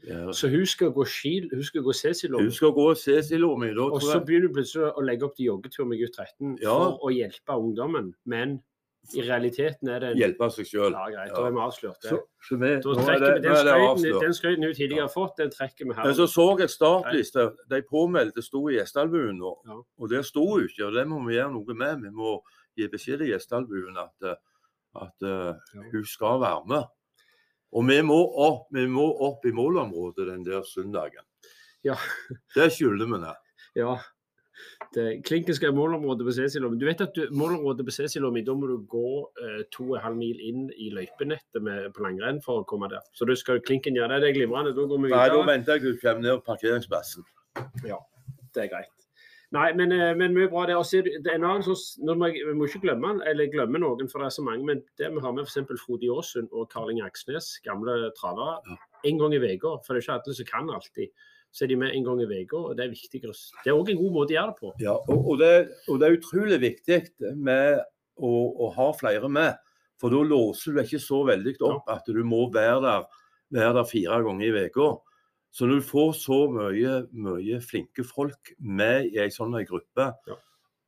ja. 0.07 0.31
Så 0.31 0.49
hun 0.49 0.65
skal 0.65 0.91
gå 0.91 1.05
skil, 1.07 1.49
hun 1.53 1.63
skal 1.63 1.81
gå 1.81 1.93
Cecil 1.95 2.31
Hun 2.31 2.51
skal 2.51 2.71
gå 2.71 2.89
og 2.91 2.97
i 3.07 3.21
Silomi. 3.21 3.71
Og 3.77 4.01
så 4.01 4.19
begynner 4.25 4.47
du 4.49 4.53
plutselig 4.53 4.93
å 4.93 5.01
legge 5.03 5.23
opp 5.23 5.35
til 5.35 5.47
joggetur 5.47 5.87
med 5.87 5.99
gutt 5.99 6.13
13 6.15 6.57
Ja. 6.61 6.69
for 6.75 6.99
å 7.09 7.09
hjelpe 7.15 7.55
ungdommen. 7.55 8.13
Men 8.25 8.61
i 9.13 9.21
realiteten 9.21 9.89
er 9.91 9.99
det 9.99 10.09
en 10.13 10.17
hjelpe 10.17 10.47
seg 10.55 10.65
sjøl. 10.69 10.93
Ja, 10.95 11.05
greit, 11.13 11.33
da 11.35 11.43
er 11.45 11.53
vi 11.53 11.61
avslørt. 11.61 11.99
Det. 12.01 12.09
Så, 12.09 12.19
så 12.47 12.57
vi, 12.61 12.71
Da 12.81 12.93
er 12.95 13.03
trekker 13.05 13.25
det, 13.25 13.35
vi 13.35 13.49
den 13.49 13.99
skøyten, 14.01 14.21
den 14.23 14.33
skryten 14.33 14.63
hun 14.65 14.73
tidligere 14.73 15.05
har 15.05 15.13
fått, 15.13 15.37
den 15.37 15.51
trekker 15.53 15.85
vi 15.89 15.93
her. 15.97 16.07
Men 16.09 16.15
så 16.17 16.27
så 16.31 16.45
jeg 16.59 16.69
startlista. 16.73 17.45
De 17.69 17.81
påmeldte 17.89 18.41
sto 18.45 18.63
i 18.69 18.79
gjestalbuen 18.79 19.37
nå. 19.41 19.53
Ja. 19.69 19.77
Og 19.99 20.09
der 20.09 20.25
sto 20.25 20.45
hun 20.55 20.65
ikke, 20.65 20.87
og 20.87 20.97
det 20.97 21.05
må 21.11 21.21
vi 21.27 21.37
gjøre 21.37 21.53
noe 21.53 21.77
med. 21.83 22.01
Vi 22.07 22.13
må 22.15 22.35
gi 22.75 22.89
beskjed 22.91 23.21
til 23.21 23.31
gjestalbuen 23.33 23.97
at, 24.01 24.29
eh, 24.31 24.35
at 25.05 25.27
Ja. 25.29 25.53
hun 25.91 26.05
skal 26.05 26.39
være 26.41 26.65
med. 26.67 26.83
Og 27.75 27.87
vi 27.87 28.01
må 28.01 28.17
opp, 28.47 28.67
vi 28.71 28.85
må 28.87 29.05
opp 29.27 29.45
i 29.45 29.51
målområdet 29.51 30.27
den 30.31 30.43
der 30.45 30.63
søndagen. 30.63 31.25
Ja. 31.83 31.95
Det 32.55 32.71
skylder 32.71 33.05
vi 33.05 33.11
henne. 33.19 33.35
Ja. 33.75 33.97
Det, 34.95 35.23
Klinken 35.27 35.55
skal 35.57 35.71
i 35.73 35.75
målområdet 35.75 36.25
på 36.27 36.33
Cæsarlommen. 36.37 36.79
Du 36.79 36.85
vet 36.87 37.01
at 37.01 37.13
du, 37.15 37.25
målområdet 37.35 37.85
på 37.85 37.91
Cæsarlommen, 37.95 38.45
da 38.47 38.53
må 38.55 38.67
du 38.71 38.77
gå 38.91 39.05
eh, 39.43 39.61
to 39.71 39.89
og 39.91 39.97
en 39.97 40.03
halv 40.05 40.17
mil 40.17 40.39
inn 40.39 40.65
i 40.77 40.89
løypenettet 40.95 41.61
med, 41.61 41.91
på 41.95 42.03
langrenn 42.05 42.41
for 42.45 42.61
å 42.63 42.67
komme 42.69 42.89
der. 42.91 43.03
Så 43.13 43.27
du 43.29 43.35
skal 43.35 43.61
Klinken 43.65 43.95
gjøre 43.97 44.15
det. 44.15 44.21
Det 44.25 44.29
er 44.33 44.39
glimrende. 44.41 44.75
Da 44.77 44.87
går 44.87 45.01
vi 45.05 45.09
Nei, 45.13 45.21
da 45.27 45.31
videre. 45.35 45.47
venter 45.53 45.73
jeg 45.79 45.81
til 45.85 45.95
du 45.97 46.03
kommer 46.03 46.27
ned 46.27 46.43
parkeringsplassen. 46.47 47.25
Ja, 47.87 47.99
Det 48.55 48.63
er 48.65 48.71
greit. 48.77 48.91
Nei, 49.53 49.69
men, 49.77 49.91
eh, 49.93 50.13
men 50.17 50.33
mye 50.35 50.49
bra 50.49 50.65
det. 50.67 50.75
Også, 50.75 51.03
det 51.05 51.19
det 51.23 51.31
er 51.31 51.37
en 51.37 51.45
annen 51.47 51.63
sånn, 51.63 52.05
nå 52.07 52.15
må 52.17 52.27
jeg, 52.33 52.41
Vi 52.47 52.53
må 52.57 52.65
ikke 52.67 52.81
glemme, 52.81 53.21
eller 53.29 53.45
glemme 53.53 53.79
noen, 53.79 54.09
for 54.11 54.19
det 54.19 54.25
er 54.25 54.35
så 54.35 54.43
mange. 54.43 54.65
Men 54.65 54.81
det 54.97 55.11
vi 55.13 55.21
har 55.21 55.31
med 55.31 55.45
f.eks. 55.45 55.69
Frode 55.85 56.09
Aasund 56.11 56.49
og 56.51 56.69
Karling 56.73 56.99
Aksnes, 57.05 57.59
gamle 57.63 58.11
travere, 58.17 58.57
Ja. 58.67 58.75
en 59.05 59.19
gang 59.19 59.33
i 59.33 59.37
uka. 59.55 59.77
For 59.85 59.93
det 59.93 60.01
er 60.01 60.07
ikke 60.07 60.17
alle 60.25 60.33
som 60.35 60.45
kan 60.49 60.69
alltid. 60.73 61.07
Så 61.55 61.63
er 61.63 61.71
de 61.71 61.77
med 61.79 61.93
en 61.95 62.03
gang 62.03 62.19
i 62.19 62.25
uka, 62.27 62.57
og 62.59 62.73
det 62.75 62.83
er 62.83 62.91
viktig. 62.91 63.21
Det 63.23 63.69
er 63.71 63.77
òg 63.77 63.89
en 63.93 63.99
god 64.01 64.11
måte 64.17 64.33
å 64.33 64.35
gjøre 64.35 64.51
det 64.51 64.59
på. 64.59 64.71
Ja, 64.83 64.95
og, 65.07 65.21
og, 65.31 65.37
det, 65.39 65.51
og 65.87 66.01
det 66.01 66.07
er 66.09 66.17
utrolig 66.17 66.57
viktig 66.65 66.97
med 67.39 67.79
å, 68.19 68.31
å 68.65 68.67
ha 68.75 68.89
flere 68.99 69.29
med. 69.31 69.55
For 70.01 70.11
da 70.11 70.19
låser 70.27 70.75
du 70.75 70.81
ikke 70.83 70.99
så 70.99 71.21
veldig 71.29 71.53
opp 71.63 71.87
at 71.93 72.09
du 72.11 72.19
må 72.27 72.41
være 72.51 72.81
der, 72.83 73.05
være 73.55 73.77
der 73.77 73.87
fire 73.87 74.17
ganger 74.25 74.49
i 74.49 74.65
uka. 74.67 74.89
Så 75.55 75.69
når 75.69 75.79
du 75.79 75.87
får 75.87 76.09
så 76.19 76.41
mye, 76.51 76.97
mye 77.15 77.61
flinke 77.63 78.03
folk 78.03 78.51
med 78.59 79.07
i 79.13 79.21
ei 79.23 79.29
sånn 79.31 79.55
gruppe, 79.69 80.09
Ja. 80.27 80.35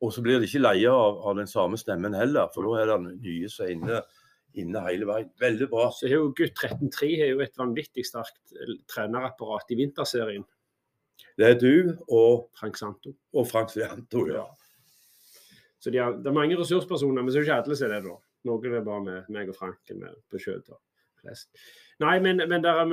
og 0.04 0.12
så 0.12 0.20
blir 0.20 0.36
de 0.38 0.44
ikke 0.50 0.60
leie 0.60 0.92
av, 0.92 1.22
av 1.24 1.38
den 1.40 1.48
samme 1.48 1.80
stemmen 1.80 2.12
heller, 2.12 2.50
for 2.52 2.68
da 2.68 2.82
er 2.82 2.92
det 2.92 3.14
nye 3.24 3.48
som 3.48 3.64
er 3.64 3.72
inne, 3.72 4.02
inne 4.60 4.84
hele 4.84 5.08
veien. 5.08 5.32
Veldig 5.40 5.70
bra. 5.72 5.88
Så 5.96 6.04
har 6.10 6.18
jo 6.18 6.28
Gutt 6.36 6.60
13-3 6.60 7.08
har 7.22 7.32
jo 7.32 7.40
et 7.46 7.56
vanvittig 7.56 8.04
sterkt 8.04 8.52
trenerapparat 8.92 9.72
i 9.72 9.80
vinterserien. 9.80 10.44
Det 11.38 11.46
er 11.46 11.58
du 11.58 11.96
og, 12.08 12.48
Frank 12.58 12.76
Santo. 12.76 13.14
og 13.34 13.46
Frank 13.48 13.70
Santo, 13.74 14.26
ja. 14.30 14.46
Så 15.78 15.92
de 15.94 16.00
har, 16.02 16.16
det 16.18 16.26
er 16.26 16.34
mange 16.34 16.56
ressurspersoner, 16.58 17.22
men 17.22 17.30
så 17.30 17.38
er 17.38 17.44
det 17.44 17.48
ikke 17.48 17.60
alle 17.62 17.76
som 17.78 17.86
er 17.88 17.94
det, 17.94 18.08
da. 18.08 18.16
Noen 18.48 18.74
er 18.74 18.86
bare 18.86 19.04
med 19.04 19.30
meg 19.34 19.50
og 19.52 19.58
Frank 19.58 19.92
med 19.98 20.18
på 20.30 20.40
kjøtt. 20.42 20.72
Nei, 21.98 22.14
men, 22.22 22.38
men 22.46 22.62
det 22.62 22.70
er, 22.70 22.84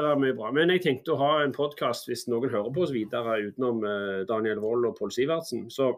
er 0.00 0.20
mye 0.20 0.36
bra. 0.36 0.50
Men 0.54 0.72
jeg 0.72 0.82
tenkte 0.86 1.12
å 1.12 1.20
ha 1.20 1.30
en 1.44 1.52
podkast 1.56 2.08
hvis 2.08 2.24
noen 2.32 2.48
hører 2.48 2.72
på 2.72 2.86
oss 2.86 2.94
videre 2.94 3.36
utenom 3.44 3.84
eh, 3.84 4.22
Daniel 4.28 4.62
Wold 4.64 4.88
og 4.88 4.96
Pål 4.96 5.12
Sivertsen. 5.12 5.66
Så, 5.72 5.90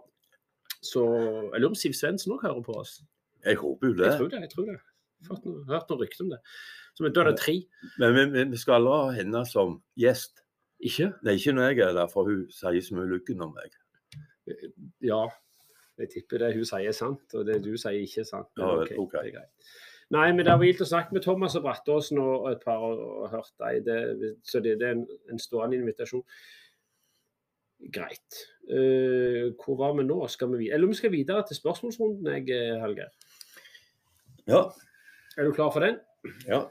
så 0.83 1.05
Jeg 1.07 1.63
lurer 1.63 1.71
på 1.71 1.77
om 1.77 1.79
Siv 1.79 1.95
Svendsen 1.99 2.35
òg 2.35 2.43
hører 2.49 2.65
på 2.67 2.75
oss. 2.81 2.99
Jeg 3.47 3.61
håper 3.63 3.93
jo 3.93 3.99
det. 4.01 4.11
Jeg 4.11 4.19
tror 4.19 4.33
det. 4.35 4.43
jeg 4.43 4.53
tror 4.55 4.69
det. 4.73 4.79
Fått 5.29 5.47
noe, 5.47 5.63
hørt 5.71 5.91
noen 5.91 6.03
rykter 6.03 6.27
om 6.27 6.35
det. 6.35 6.43
Så 6.99 7.07
da 7.07 7.23
er 7.23 7.31
det 7.31 7.39
tre. 7.39 7.57
Men 8.03 8.15
vi, 8.17 8.27
men 8.35 8.53
vi 8.55 8.59
skal 8.59 8.81
aldri 8.81 8.97
ha 8.97 9.17
henne 9.21 9.45
som 9.47 9.79
gjest. 9.99 10.43
Ikke? 10.79 11.11
Nei, 11.27 11.35
ikke 11.35 11.53
når 11.57 11.73
jeg 11.73 11.85
er 11.89 11.93
der, 11.97 12.09
for 12.13 12.29
hun 12.29 12.47
sier 12.55 12.81
så 12.85 12.95
mye 12.95 13.11
luggen 13.11 13.43
om 13.43 13.55
meg. 13.57 13.75
Ja. 15.05 15.25
Jeg 15.99 16.13
tipper 16.13 16.45
det 16.45 16.53
hun 16.55 16.67
sier 16.69 16.93
er 16.93 16.95
sant, 16.95 17.35
og 17.35 17.47
det 17.49 17.59
du 17.65 17.73
sier 17.75 17.99
ikke 17.99 18.23
er 18.23 18.29
sant. 18.29 18.51
Men 18.57 18.67
Ja, 18.67 18.83
okay. 18.85 18.99
ok. 19.03 19.17
det 19.27 19.43
er. 19.43 19.49
Nei, 20.15 20.29
men 20.33 20.47
det 20.47 20.53
har 20.55 20.61
vært 20.61 20.81
å 20.81 20.89
snakke 20.89 21.13
med 21.13 21.25
Thomas 21.27 21.57
og 21.59 21.67
Brattåsen 21.67 22.21
og 22.23 22.47
et 22.53 22.63
par 22.65 22.81
og, 22.81 23.03
og 23.25 23.35
hørt. 23.35 23.51
Det, 23.85 24.37
så 24.47 24.63
det, 24.65 24.79
det 24.81 24.87
er 24.87 24.97
en, 24.97 25.05
en 25.29 25.43
stående 25.43 25.77
invitasjon. 25.77 26.25
Greit. 27.93 28.41
Uh, 28.71 29.53
hvor 29.61 29.77
var 29.83 29.93
vi 29.99 30.07
nå? 30.09 30.23
Skal 30.33 30.55
vi, 30.57 30.71
eller 30.73 30.89
vi 30.89 30.97
skal 30.97 31.13
videre 31.13 31.45
til 31.47 31.59
spørsmålsrunden, 31.59 32.31
jeg, 32.39 32.49
eh, 32.55 32.81
Helge. 32.81 33.11
Ja. 34.49 34.65
Er 35.37 35.45
du 35.45 35.53
klar 35.53 35.75
for 35.75 35.85
den? 35.85 36.01
ja. 36.49 36.65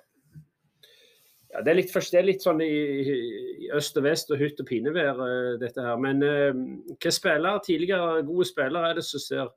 Ja, 1.53 1.61
det 1.63 1.71
er 1.71 1.77
litt, 1.79 1.93
det 1.93 2.19
er 2.19 2.27
litt 2.27 2.43
sånn 2.43 2.59
i, 2.63 2.71
i 3.07 3.69
øst 3.75 3.95
og 3.99 4.03
vest 4.03 4.31
og 4.35 4.41
hytt 4.41 4.59
og 4.59 4.67
pinevær, 4.67 5.21
eh, 5.23 5.53
dette 5.61 5.83
her. 5.83 5.99
Men 6.03 6.19
eh, 6.25 6.57
hva 6.91 7.13
spillere, 7.13 7.63
tidligere 7.63 8.25
gode 8.27 8.47
spillere 8.49 8.91
er 8.91 8.99
det 8.99 9.05
som 9.07 9.23
ser 9.23 9.53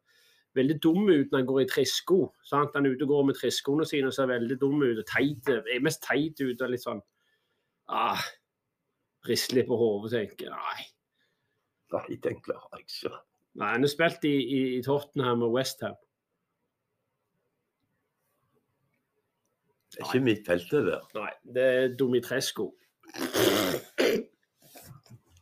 veldig 0.59 0.77
dumme 0.83 1.17
ut 1.19 1.33
når 1.33 1.43
han 1.43 1.49
går 1.49 1.63
i 1.65 1.71
tresko? 1.71 2.21
Sant? 2.47 2.77
Han 2.79 2.87
er 2.87 2.95
ute 2.95 3.09
og 3.09 3.15
går 3.15 3.27
med 3.31 3.41
treskoene 3.41 3.89
sine 3.89 4.11
og 4.11 4.15
ser 4.15 4.31
veldig 4.31 4.59
dum 4.63 4.85
ut. 4.85 5.03
og 5.03 5.09
teit, 5.11 5.51
er 5.51 5.83
mest 5.83 6.03
teit 6.07 6.39
ut 6.41 6.63
og 6.63 6.71
litt 6.71 6.87
sånn 6.87 7.03
ah, 7.91 8.23
Rister 9.29 9.59
litt 9.59 9.69
på 9.69 9.77
hodet 9.77 10.15
tenker 10.15 10.55
nei. 10.55 10.87
Nei, 11.93 12.17
den 12.23 12.39
klarer 12.41 12.79
jeg 12.79 12.87
ikke. 12.87 13.19
nei. 13.59 13.73
Han 13.75 13.85
har 13.85 13.93
spilt 13.93 14.25
i, 14.31 14.37
i, 14.41 14.61
i 14.79 14.83
Tottenham 14.87 15.43
og 15.45 15.59
Westham. 15.59 15.99
Det 19.91 20.01
er 20.01 20.05
ikke 20.07 20.25
mitt 20.25 20.47
felt, 20.47 20.71
det 20.71 20.85
der. 20.87 21.01
Nei, 21.15 21.31
det 21.55 21.63
er 21.63 21.97
Domitresco. 21.99 22.69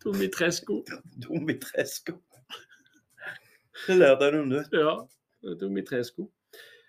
Domitresco. 0.05 0.85
Domitresco. 1.23 2.13
Det 3.87 3.97
lærte 3.97 4.25
jeg 4.25 4.35
noe 4.39 4.47
nytt. 4.49 4.73
Ja, 4.73 4.95
Domitresco. 5.61 6.31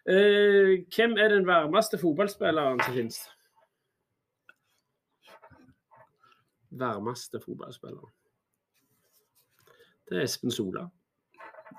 Eh, 0.10 0.86
hvem 0.96 1.18
er 1.20 1.28
den 1.36 1.48
varmeste 1.48 2.00
fotballspilleren 2.02 2.80
som 2.86 2.96
finnes? 2.96 3.20
Varmeste 6.72 7.42
fotballspilleren. 7.44 8.14
Det 10.10 10.18
er 10.18 10.24
Espen 10.24 10.52
Sola. 10.52 10.88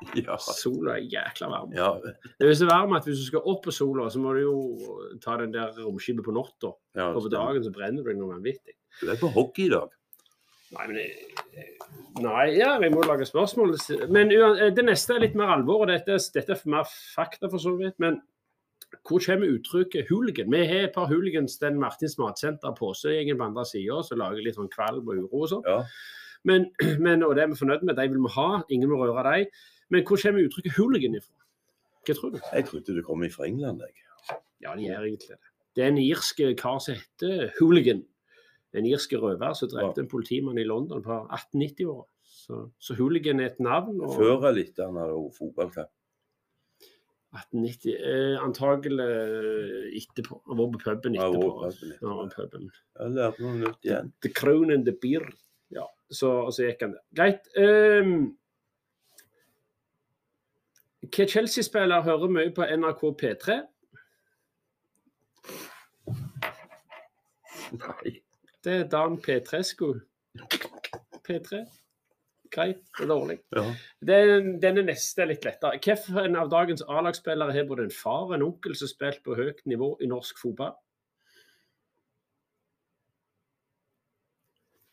Ja. 0.16 0.36
Sola 0.40 0.94
er 0.96 1.06
jækla 1.12 1.48
varm. 1.52 1.72
ja. 1.76 1.90
Det 2.40 2.48
er 2.48 2.54
så 2.56 2.68
varm 2.70 2.94
at 2.96 3.04
hvis 3.04 3.20
du 3.20 3.26
skal 3.26 3.44
opp 3.52 3.64
på 3.66 3.74
sola, 3.74 4.08
så 4.10 4.20
må 4.22 4.32
du 4.36 4.40
jo 4.40 4.56
ta 5.20 5.36
den 5.40 5.52
der 5.52 5.74
romskipet 5.76 6.24
på 6.24 6.32
natta. 6.32 6.72
ja 6.96 7.10
Og 7.12 7.26
på 7.26 7.32
dagen 7.32 7.64
så 7.64 7.72
brenner 7.74 8.02
du 8.02 8.08
deg 8.08 8.20
noe 8.20 8.32
vanvittig. 8.34 8.76
Du 9.00 9.10
er 9.12 9.20
på 9.20 9.28
hockey 9.34 9.68
i 9.68 9.74
dag. 9.74 9.92
Nei, 10.70 10.86
men 10.86 12.22
Nei, 12.22 12.44
ja, 12.58 12.76
vi 12.78 12.90
må 12.92 13.02
lage 13.02 13.26
spørsmål. 13.26 13.74
Men 14.14 14.30
eh, 14.34 14.68
det 14.74 14.84
neste 14.86 15.16
er 15.16 15.24
litt 15.24 15.36
mer 15.38 15.52
alvor, 15.56 15.84
og 15.84 15.90
dette, 15.90 16.18
dette 16.34 16.54
er 16.54 16.70
mer 16.70 16.86
fakta, 16.86 17.50
for 17.50 17.62
så 17.62 17.72
vidt. 17.78 17.96
Men 18.02 18.20
hvor 19.06 19.22
kommer 19.22 19.50
uttrykket 19.50 20.08
hooligan? 20.10 20.50
Vi 20.50 20.62
har 20.66 20.86
et 20.88 20.94
par 20.94 21.10
hooligans, 21.10 21.58
den 21.62 21.78
Martins 21.80 22.16
Matsenter, 22.18 22.74
Påsegjengen 22.78 23.38
på 23.38 23.46
andre 23.50 23.66
sida, 23.66 24.00
som 24.06 24.22
lager 24.22 24.42
litt 24.46 24.58
sånn 24.58 24.70
kvalm 24.72 25.06
og 25.06 25.20
uro 25.24 25.44
og 25.44 25.52
sånn. 25.52 25.66
Ja. 25.66 25.82
Men, 26.48 26.70
men, 27.04 27.26
og 27.26 27.36
det 27.36 27.44
er 27.44 27.52
vi 27.52 27.60
fornøyd 27.60 27.86
med, 27.86 27.98
de 27.98 28.08
vil 28.14 28.24
vi 28.26 28.34
ha. 28.36 28.48
Ingen 28.70 28.92
må 28.92 29.02
røre 29.02 29.26
dem. 29.26 29.62
Men 29.90 30.06
hvor 30.06 30.20
kommer 30.22 30.46
uttrykket 30.46 30.76
hooligan 30.78 31.18
ifra? 31.18 31.34
Hva 32.06 32.16
tror 32.16 32.34
du? 32.34 32.38
Jeg 32.40 32.66
trodde 32.68 32.96
du 32.96 33.02
kom 33.04 33.24
fra 33.34 33.48
England, 33.48 33.82
jeg. 33.84 34.38
Ja, 34.62 34.74
det 34.76 34.86
gjør 34.86 35.06
egentlig 35.08 35.34
det. 35.34 35.40
Det 35.76 35.84
er 35.84 35.92
en 35.92 36.00
irsk 36.02 36.40
kar 36.58 36.80
som 36.82 36.96
heter 36.98 37.50
hooligan. 37.60 38.02
En 38.74 38.86
irsk 38.86 39.12
røver 39.18 39.54
som 39.58 39.70
drepte 39.70 40.04
en 40.04 40.10
politimann 40.10 40.58
i 40.58 40.66
London 40.66 41.02
på 41.02 41.16
1890-åra. 41.26 42.06
Så, 42.22 42.60
så 42.78 42.94
hooligan 42.98 43.40
er 43.40 43.50
et 43.50 43.62
navn. 43.62 44.00
Og 44.00 44.14
Før 44.18 44.46
eller 44.48 44.62
etter 44.62 44.86
han 44.86 44.98
hadde 45.00 45.16
vært 45.16 45.38
fotballkamp. 45.38 45.92
1890 47.30 47.92
eh, 47.94 48.36
Antagelig 48.42 49.06
etterpå. 50.00 50.40
Han 50.48 50.58
var 50.58 50.72
på 50.72 50.82
puben 50.82 51.18
etterpå. 51.18 51.70
Ja, 52.00 52.16
puben. 52.34 52.70
Ja, 52.98 53.08
lærte 53.18 53.44
noe 53.44 53.58
nytt 53.60 53.86
igjen. 53.86 54.12
The 54.24 54.32
Crown 54.34 54.74
and 54.74 54.86
the 54.88 54.94
Beer. 55.02 55.26
Ja, 55.70 55.86
så, 56.10 56.32
så 56.54 56.66
gikk 56.66 56.82
han 56.86 56.96
der. 56.96 57.04
Greit. 57.14 57.46
Um, 57.54 58.32
hva 61.00 61.26
Chelsea-spiller 61.26 62.02
hører 62.04 62.32
mye 62.32 62.52
på 62.52 62.66
NRK 62.76 63.04
P3? 63.22 63.58
Nei. 67.80 68.16
Det 68.64 68.72
er 68.72 68.88
Dan 68.92 69.16
Petrescu. 69.22 69.94
P3. 71.24 71.62
Greit, 72.50 72.82
det 72.98 73.04
er 73.04 73.08
dårlig. 73.08 73.38
Ja. 73.54 73.62
Den, 74.04 74.56
denne 74.60 74.82
neste 74.82 75.22
er 75.22 75.30
litt 75.30 75.44
lettere. 75.46 75.78
Hvilken 75.78 76.36
av 76.36 76.50
dagens 76.50 76.82
A-lagsspillere 76.82 77.54
har 77.54 77.68
både 77.68 77.86
en 77.86 77.94
far 77.94 78.26
og 78.26 78.34
en 78.36 78.44
onkel 78.48 78.74
som 78.76 78.90
spilt 78.90 79.22
på 79.24 79.38
høyt 79.38 79.62
nivå 79.70 79.94
i 80.02 80.10
norsk 80.10 80.40
fotball? 80.42 80.74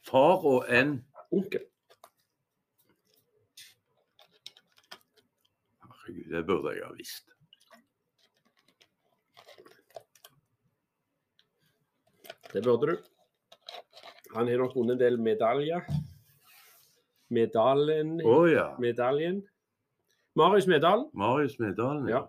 Far 0.08 0.46
og 0.48 0.70
en 0.72 1.02
Onkel. 1.36 1.65
Det 6.32 6.44
burde 6.48 6.76
jeg 6.76 6.86
ha 6.86 6.94
visst. 6.98 7.34
Det 12.54 12.63
burde 12.63 12.94
du. 12.94 12.98
Han 14.36 14.48
har 14.48 14.62
nok 14.62 14.76
vunnet 14.76 14.98
en 14.98 15.02
del 15.02 15.20
medaljer. 15.20 15.84
Medaljen 17.34 18.18
oh, 18.24 18.48
ja. 18.48 18.70
Medaljen. 18.80 19.42
Marius 20.38 20.68
Medal. 20.68 21.08
Marius 21.13 21.58
Medalen. 21.60 22.08
Ja. 22.08 22.28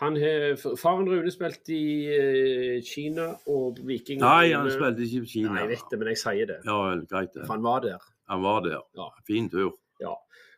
Han 0.00 0.16
har, 0.16 0.56
Faren 0.76 1.08
Rune 1.08 1.30
spilte 1.30 1.74
i 1.74 2.06
eh, 2.10 2.82
Kina 2.86 3.28
og 3.50 3.78
Viking. 3.86 4.22
Nei, 4.22 4.52
han 4.54 4.70
spilte 4.72 5.04
ikke 5.06 5.22
i 5.22 5.30
Kina. 5.36 5.52
Nei, 5.52 5.64
jeg 5.64 5.72
vet 5.74 5.90
det, 5.90 6.00
men 6.00 6.10
jeg 6.10 6.20
sier 6.22 6.50
det. 6.50 6.58
Ja 6.66 6.78
greit 7.10 7.34
det. 7.34 7.44
For 7.44 7.54
han 7.54 7.66
var 7.66 7.84
der. 7.84 8.06
Han 8.32 8.42
var 8.42 8.64
der. 8.66 8.80
Ja. 8.98 9.10
Fin 9.28 9.50
tur. 9.52 9.74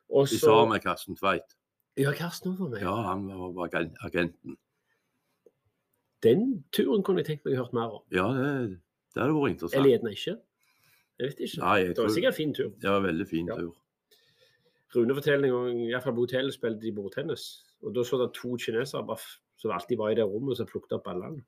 Og 0.06 0.30
I 0.30 0.38
sammen 0.38 0.76
med 0.76 0.84
Karsten 0.84 1.16
Tveit. 1.18 1.55
Ja, 1.96 2.12
Karsten 2.12 2.56
var 2.58 2.68
med. 2.68 2.80
Ja, 2.82 2.94
han 3.08 3.26
var 3.56 3.68
agenten. 4.04 4.56
Den 6.22 6.64
turen 6.72 7.02
kunne 7.04 7.22
jeg 7.22 7.26
tenkt 7.30 7.44
meg 7.46 7.54
å 7.56 7.62
hørt 7.64 7.72
mer 7.76 7.94
om. 7.98 8.02
Ja, 8.12 8.26
det, 8.36 8.78
det 9.14 9.22
hadde 9.22 9.34
vært 9.36 9.54
interessant. 9.54 9.78
Eller 9.80 9.92
gjerne 9.94 10.12
ikke. 10.16 10.34
Jeg 11.16 11.30
vet 11.30 11.42
ikke. 11.46 11.60
Nei, 11.62 11.76
jeg 11.80 11.88
Det 11.88 11.96
var 11.96 12.04
tror 12.04 12.14
sikkert 12.16 12.32
en 12.34 12.36
fin 12.36 12.54
tur. 12.56 12.70
en 12.96 13.02
veldig 13.06 13.26
fin 13.30 13.46
Ja. 13.50 13.56
tur. 13.56 13.74
Rune 14.96 15.14
forteller 15.16 15.48
en 15.48 15.54
gang, 15.56 15.80
iallfall 15.90 16.14
på 16.16 16.24
hotellet 16.26 16.54
spilte 16.54 16.80
de 16.80 16.92
bordtennis. 16.92 17.46
Og 17.82 17.94
da 17.94 18.00
så 18.04 18.18
det 18.20 18.32
to 18.34 18.56
kinesere 18.56 18.86
som 19.56 19.70
alltid 19.70 19.98
var 19.98 20.10
i 20.10 20.14
det 20.14 20.24
rommet 20.24 20.56
som 20.56 20.66
plukket 20.66 20.92
opp 20.96 21.04
ballene. 21.04 21.42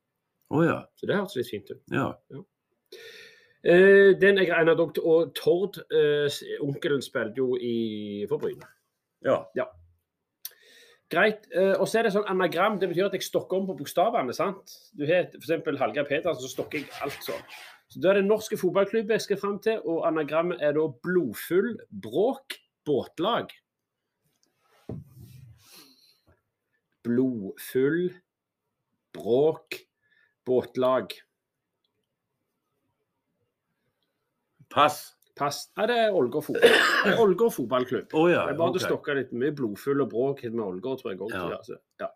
Å 0.50 0.64
ja. 0.64 0.78
Så 0.96 1.06
det 1.06 1.16
hørtes 1.16 1.37
litt 1.37 1.50
fint 1.52 1.70
ut. 1.70 1.82
ja. 1.92 2.12
Eh, 3.64 4.14
den 4.20 4.38
er 4.38 4.46
regner 4.46 4.76
dere 4.78 5.02
og 5.04 5.34
Tord, 5.34 5.78
eh, 5.92 6.28
onkelen, 6.62 7.02
spilte 7.02 7.37
jo 7.37 7.56
i 7.56 8.24
for 8.28 8.38
Bryne. 8.38 8.64
Ja. 9.24 9.44
Greit. 11.09 11.47
Eh, 11.57 11.75
og 11.81 11.88
så 11.88 12.01
er 12.01 12.07
det 12.07 12.12
sånn 12.12 12.29
anagram. 12.29 12.77
Det 12.81 12.90
betyr 12.90 13.09
at 13.09 13.16
jeg 13.16 13.25
stokker 13.25 13.62
om 13.62 13.68
på 13.71 13.79
bokstavene. 13.79 14.35
sant? 14.37 14.77
Du 14.92 15.07
har 15.09 15.31
f.eks. 15.33 15.81
Hallgeir 15.81 16.09
Petersen, 16.09 16.42
så 16.44 16.53
stokker 16.53 16.83
jeg 16.83 16.90
alt 17.05 17.25
sånn. 17.25 17.44
Så 17.88 18.03
Da 18.05 18.11
er 18.11 18.21
det 18.21 18.29
norske 18.29 18.59
fotballklubb 18.61 19.14
jeg 19.14 19.25
skal 19.25 19.40
fram 19.40 19.57
til, 19.64 19.81
og 19.88 20.05
anagrammet 20.05 20.61
er 20.61 20.77
da 20.77 20.85
blodfull 21.05 21.79
bråk 21.88 22.59
båtlag. 22.85 23.55
Blodfull 27.09 28.11
bråk 29.16 29.81
båtlag. 30.44 31.16
Pass. 34.68 35.17
Pass. 35.38 35.64
Nei, 35.79 35.87
det 35.90 35.96
er 36.05 36.14
Ålgård 36.18 36.46
fotball. 36.48 36.77
Ålgård 37.24 37.55
fotballklubb. 37.55 38.14
Oh, 38.18 38.29
ja. 38.31 38.44
Bare 38.51 38.72
okay. 38.72 38.83
å 38.83 38.87
stokke 38.90 39.16
litt 39.18 39.35
mye 39.37 39.55
blodfull 39.57 40.05
og 40.05 40.12
bråk 40.12 40.44
med 40.48 40.62
Ålgård, 40.64 41.03
tror 41.03 41.12
jeg 41.14 41.20
òg. 41.22 41.35
Ja. 41.35 41.48
Altså. 41.59 41.79
Ja. 42.03 42.11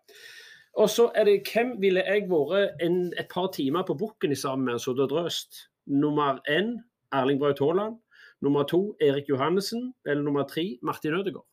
Og 0.83 0.89
så 0.89 1.09
er 1.17 1.29
det 1.29 1.35
hvem 1.51 1.75
ville 1.81 2.01
jeg 2.05 2.25
vært 2.31 2.81
en, 2.81 2.97
et 3.21 3.29
par 3.31 3.51
timer 3.53 3.85
på 3.87 3.95
bukken 3.99 4.33
i 4.33 4.39
sammen 4.39 4.71
med 4.71 4.81
så 4.81 4.95
det 4.97 5.09
drøst? 5.11 5.67
Nummer 5.91 6.39
én 6.49 6.75
Erling 7.13 7.41
Braut 7.41 7.61
Haaland. 7.61 7.99
Nummer 8.43 8.65
to 8.67 8.95
Erik 9.03 9.29
Johannessen. 9.29 9.91
Eller 10.07 10.25
nummer 10.25 10.47
tre 10.49 10.79
Martin 10.81 11.15
Ødegaard. 11.19 11.45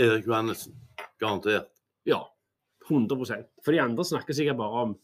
Erik 0.00 0.26
Johannessen. 0.26 0.74
Garantert. 1.20 1.68
Ja, 2.08 2.22
100% 2.88 3.44
For 3.64 3.74
de 3.74 3.82
andre 3.82 4.04
snakker 4.06 4.36
sikkert 4.36 4.58
bare 4.58 4.84
om 4.88 4.96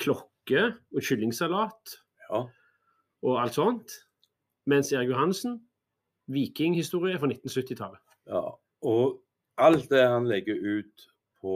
klokke 0.00 0.70
og 0.94 1.04
kyllingsalat 1.04 1.98
Ja. 2.30 2.46
og 3.22 3.40
alt 3.42 3.54
sånt. 3.54 3.92
Mens 4.68 4.90
Erik 4.92 5.08
Johansen, 5.12 5.58
vikinghistorie 6.28 7.18
fra 7.18 7.28
1970-tallet. 7.30 8.00
ja. 8.28 8.42
Og 8.86 9.16
alt 9.58 9.88
det 9.90 10.04
han 10.06 10.28
legger 10.30 10.54
ut 10.54 11.06
på 11.42 11.54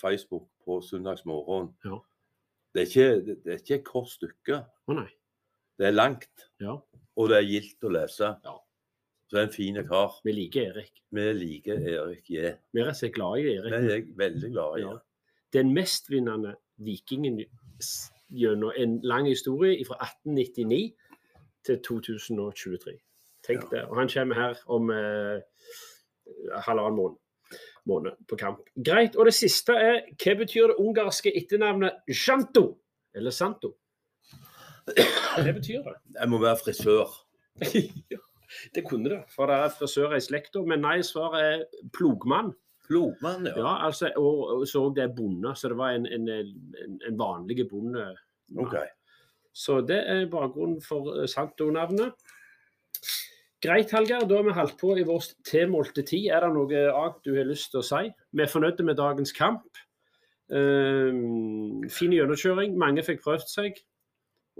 Facebook 0.00 0.46
på 0.64 0.78
søndagsmorgen, 0.80 1.74
Ja. 1.84 1.98
det, 2.74 2.82
er 2.82 2.86
ikke, 2.86 3.26
det, 3.44 3.52
er 3.52 3.58
ikke 3.58 3.74
et 3.74 3.84
kort 3.84 4.08
stykke. 4.08 4.62
Å 4.88 4.94
nei. 4.96 5.10
Det 5.78 5.86
er 5.90 5.92
langt, 5.92 6.46
Ja, 6.60 6.78
og 7.16 7.28
det 7.28 7.36
er 7.36 7.44
gildt 7.50 7.84
å 7.84 7.90
lese. 7.92 8.30
Ja. 8.44 8.54
Så 9.28 9.36
det 9.36 9.42
er 9.42 9.46
en 9.48 9.52
fin 9.52 9.76
kar. 9.90 10.14
vi 10.24 10.32
liker 10.32 10.70
Erik. 10.70 11.02
Vi 11.12 11.26
liker 11.36 11.82
Erik 11.84 12.30
J. 12.32 12.54
Vi 12.72 12.80
er 12.80 12.86
rett 12.88 12.96
og 12.96 13.00
slett 13.02 13.14
glad 13.18 13.38
i 13.42 13.52
Erik. 13.52 13.72
Erik. 13.76 14.08
er 14.08 14.16
veldig 14.22 14.50
glad 14.54 14.78
i. 14.78 14.82
Ja. 14.86 14.94
Den 15.52 15.74
mestvinnende 15.76 16.54
vikingen 16.78 17.42
gjennom 18.30 18.72
en 18.76 19.00
lang 19.02 19.26
historie 19.28 19.84
fra 19.84 19.96
1899 20.00 20.94
til 21.68 21.78
2023. 21.86 22.96
Tenk 23.46 23.64
Ja. 23.68 23.68
det. 23.76 23.84
Og 23.88 23.96
han 24.00 24.10
kommer 24.12 24.34
her 24.34 24.60
om 24.66 24.90
eh, 24.90 25.40
halvannen 26.66 26.96
måned, 26.96 27.18
måned 27.86 28.16
på 28.28 28.36
kamp. 28.40 28.64
Greit. 28.84 29.16
Og 29.16 29.28
det 29.28 29.34
siste 29.36 29.72
er 29.72 30.00
hva 30.16 30.34
betyr 30.42 30.72
det 30.72 30.80
ungarske 30.82 31.32
etternavnet 31.36 32.02
Janto? 32.08 32.66
Eller 33.14 33.30
Santo? 33.34 33.74
Hva 34.88 35.52
betyr 35.52 35.82
det? 35.84 35.96
Jeg 36.16 36.28
må 36.32 36.40
være 36.42 36.60
frisør. 36.64 37.08
Det 38.74 38.80
kunne 38.88 39.10
det, 39.10 39.18
for 39.28 39.50
det 39.50 39.56
er 39.60 39.72
frisører 39.76 40.16
i 40.16 40.24
slekta. 40.24 40.62
Men 40.64 40.80
nei, 40.80 41.02
svaret 41.04 41.42
er 41.44 41.88
plogmann. 41.92 42.54
Plogmann, 42.86 43.44
ja. 43.50 43.52
Ja, 43.60 43.72
altså, 43.86 44.08
og, 44.16 44.38
og 44.54 44.62
så 44.68 44.86
det 44.96 45.02
er 45.04 45.12
bonde, 45.16 45.52
så 45.56 45.68
det 45.68 45.76
var 45.76 45.92
en, 45.92 46.06
en, 46.08 46.28
en, 46.32 47.18
vanlig 47.20 47.66
bonde. 47.68 48.06
OK. 48.56 48.78
Så 49.58 49.80
det 49.86 49.98
er 50.06 50.28
bakgrunnen 50.30 50.78
for 50.84 51.16
eh, 51.16 51.28
Santo-navnet. 51.30 52.14
Greit, 53.64 53.90
Hallgeir. 53.90 54.26
Da 54.28 54.38
har 54.38 54.46
vi 54.46 54.54
holdt 54.54 54.78
på 54.78 54.92
i 54.94 55.06
vår 55.06 55.32
tilmålte 55.48 56.04
tid. 56.06 56.28
Er 56.30 56.46
det 56.46 56.52
noe 56.54 56.84
annet 56.92 57.20
du 57.26 57.32
har 57.34 57.48
lyst 57.48 57.72
til 57.72 57.82
å 57.82 57.86
si? 57.86 58.04
Vi 58.30 58.44
er 58.44 58.52
fornøyde 58.52 58.86
med 58.86 59.00
dagens 59.00 59.34
kamp. 59.34 59.80
Um, 60.48 61.82
fin 61.90 62.14
gjennomkjøring. 62.14 62.78
Mange 62.78 63.02
fikk 63.02 63.24
prøvd 63.24 63.50
seg. 63.50 63.82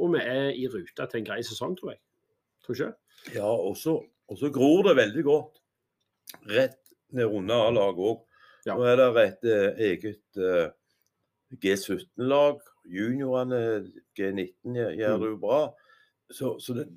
Og 0.02 0.16
vi 0.16 0.24
er 0.24 0.50
i 0.50 0.66
rute 0.70 1.06
til 1.06 1.20
en 1.20 1.28
grei 1.30 1.38
sesong, 1.46 1.78
tror 1.78 1.94
jeg. 1.94 2.02
Tror 2.66 2.74
ikke? 2.74 2.90
Ja, 3.36 3.46
og 3.46 3.78
så 3.78 4.50
gror 4.54 4.82
det 4.88 4.98
veldig 4.98 5.24
godt 5.26 5.62
rett 6.50 6.80
ned 7.14 7.30
under 7.38 7.68
A-laget 7.68 8.02
òg. 8.10 8.24
Ja. 8.66 8.74
Nå 8.74 8.84
er 8.84 8.98
det 9.00 9.24
et 9.24 9.48
eh, 9.48 9.82
eget 9.92 10.42
eh, 10.42 10.66
G17-lag. 11.62 12.58
Juniorene, 12.88 13.60
G19, 14.18 14.74
gjør 14.96 15.14
Mm. 15.16 15.20
det 15.22 15.30
jo 15.32 15.36
bra. 15.42 15.60
Så, 16.30 16.54
så 16.60 16.74
det 16.74 16.88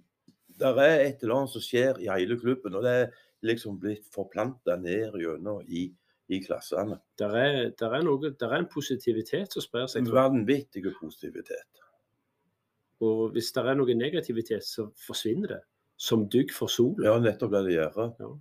der 0.62 0.78
er 0.78 1.00
et 1.08 1.24
eller 1.24 1.36
annet 1.42 1.54
som 1.56 1.64
skjer 1.64 2.00
i 2.04 2.10
hele 2.12 2.38
klubben. 2.40 2.76
Og 2.76 2.84
det 2.86 2.92
er 2.92 3.08
liksom 3.48 3.80
blitt 3.82 4.06
forplanta 4.14 4.76
ned 4.78 5.16
gjennom 5.18 5.64
i, 5.68 5.88
i 6.30 6.40
klassene. 6.44 7.00
Der 7.20 7.36
er, 7.36 7.70
der, 7.80 7.96
er 7.98 8.04
noe, 8.06 8.32
der 8.40 8.52
er 8.54 8.62
en 8.62 8.70
positivitet 8.70 9.54
som 9.56 9.64
sprer 9.66 9.88
seg. 9.90 10.06
En 10.06 10.14
vanvittig 10.14 10.84
positivitet. 11.00 11.82
Og 13.02 13.32
hvis 13.34 13.50
det 13.56 13.64
er 13.66 13.80
noe 13.80 13.96
negativitet, 13.98 14.64
så 14.68 14.92
forsvinner 15.08 15.56
det. 15.56 15.62
Som 16.02 16.28
dugg 16.30 16.54
for 16.54 16.70
solen. 16.70 17.04
Ja, 17.06 17.18
nettopp 17.22 17.52
det 17.54 17.66
det 17.68 17.76
gjør. 17.76 18.38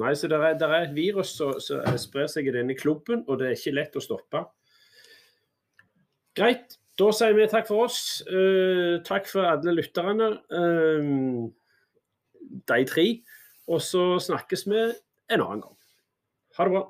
Nei, 0.00 0.12
så 0.16 0.28
det 0.28 0.38
er, 0.40 0.56
er 0.64 0.86
et 0.88 0.94
virus 0.96 1.34
som 1.36 1.52
som 1.60 1.84
sprer 2.00 2.26
seg 2.32 2.48
i 2.48 2.54
denne 2.54 2.74
klubben, 2.76 3.24
og 3.28 3.38
det 3.38 3.46
er 3.50 3.58
ikke 3.58 3.74
lett 3.76 3.96
å 3.96 4.02
stoppe. 4.02 4.40
Greit. 6.34 6.78
Da 6.98 7.10
sier 7.10 7.34
vi 7.34 7.46
takk 7.50 7.66
for 7.66 7.88
oss. 7.88 8.22
Uh, 8.28 9.00
takk 9.06 9.26
for 9.30 9.46
alle 9.50 9.74
lytterne. 9.74 10.30
uh, 10.54 11.50
de 12.68 12.84
tre. 12.86 13.06
Og 13.66 13.80
så 13.82 14.18
snakkes 14.20 14.66
vi 14.68 14.82
en 15.32 15.40
annen 15.40 15.64
gang. 15.64 15.78
Ha 16.58 16.66
det 16.66 16.74
bra. 16.76 16.84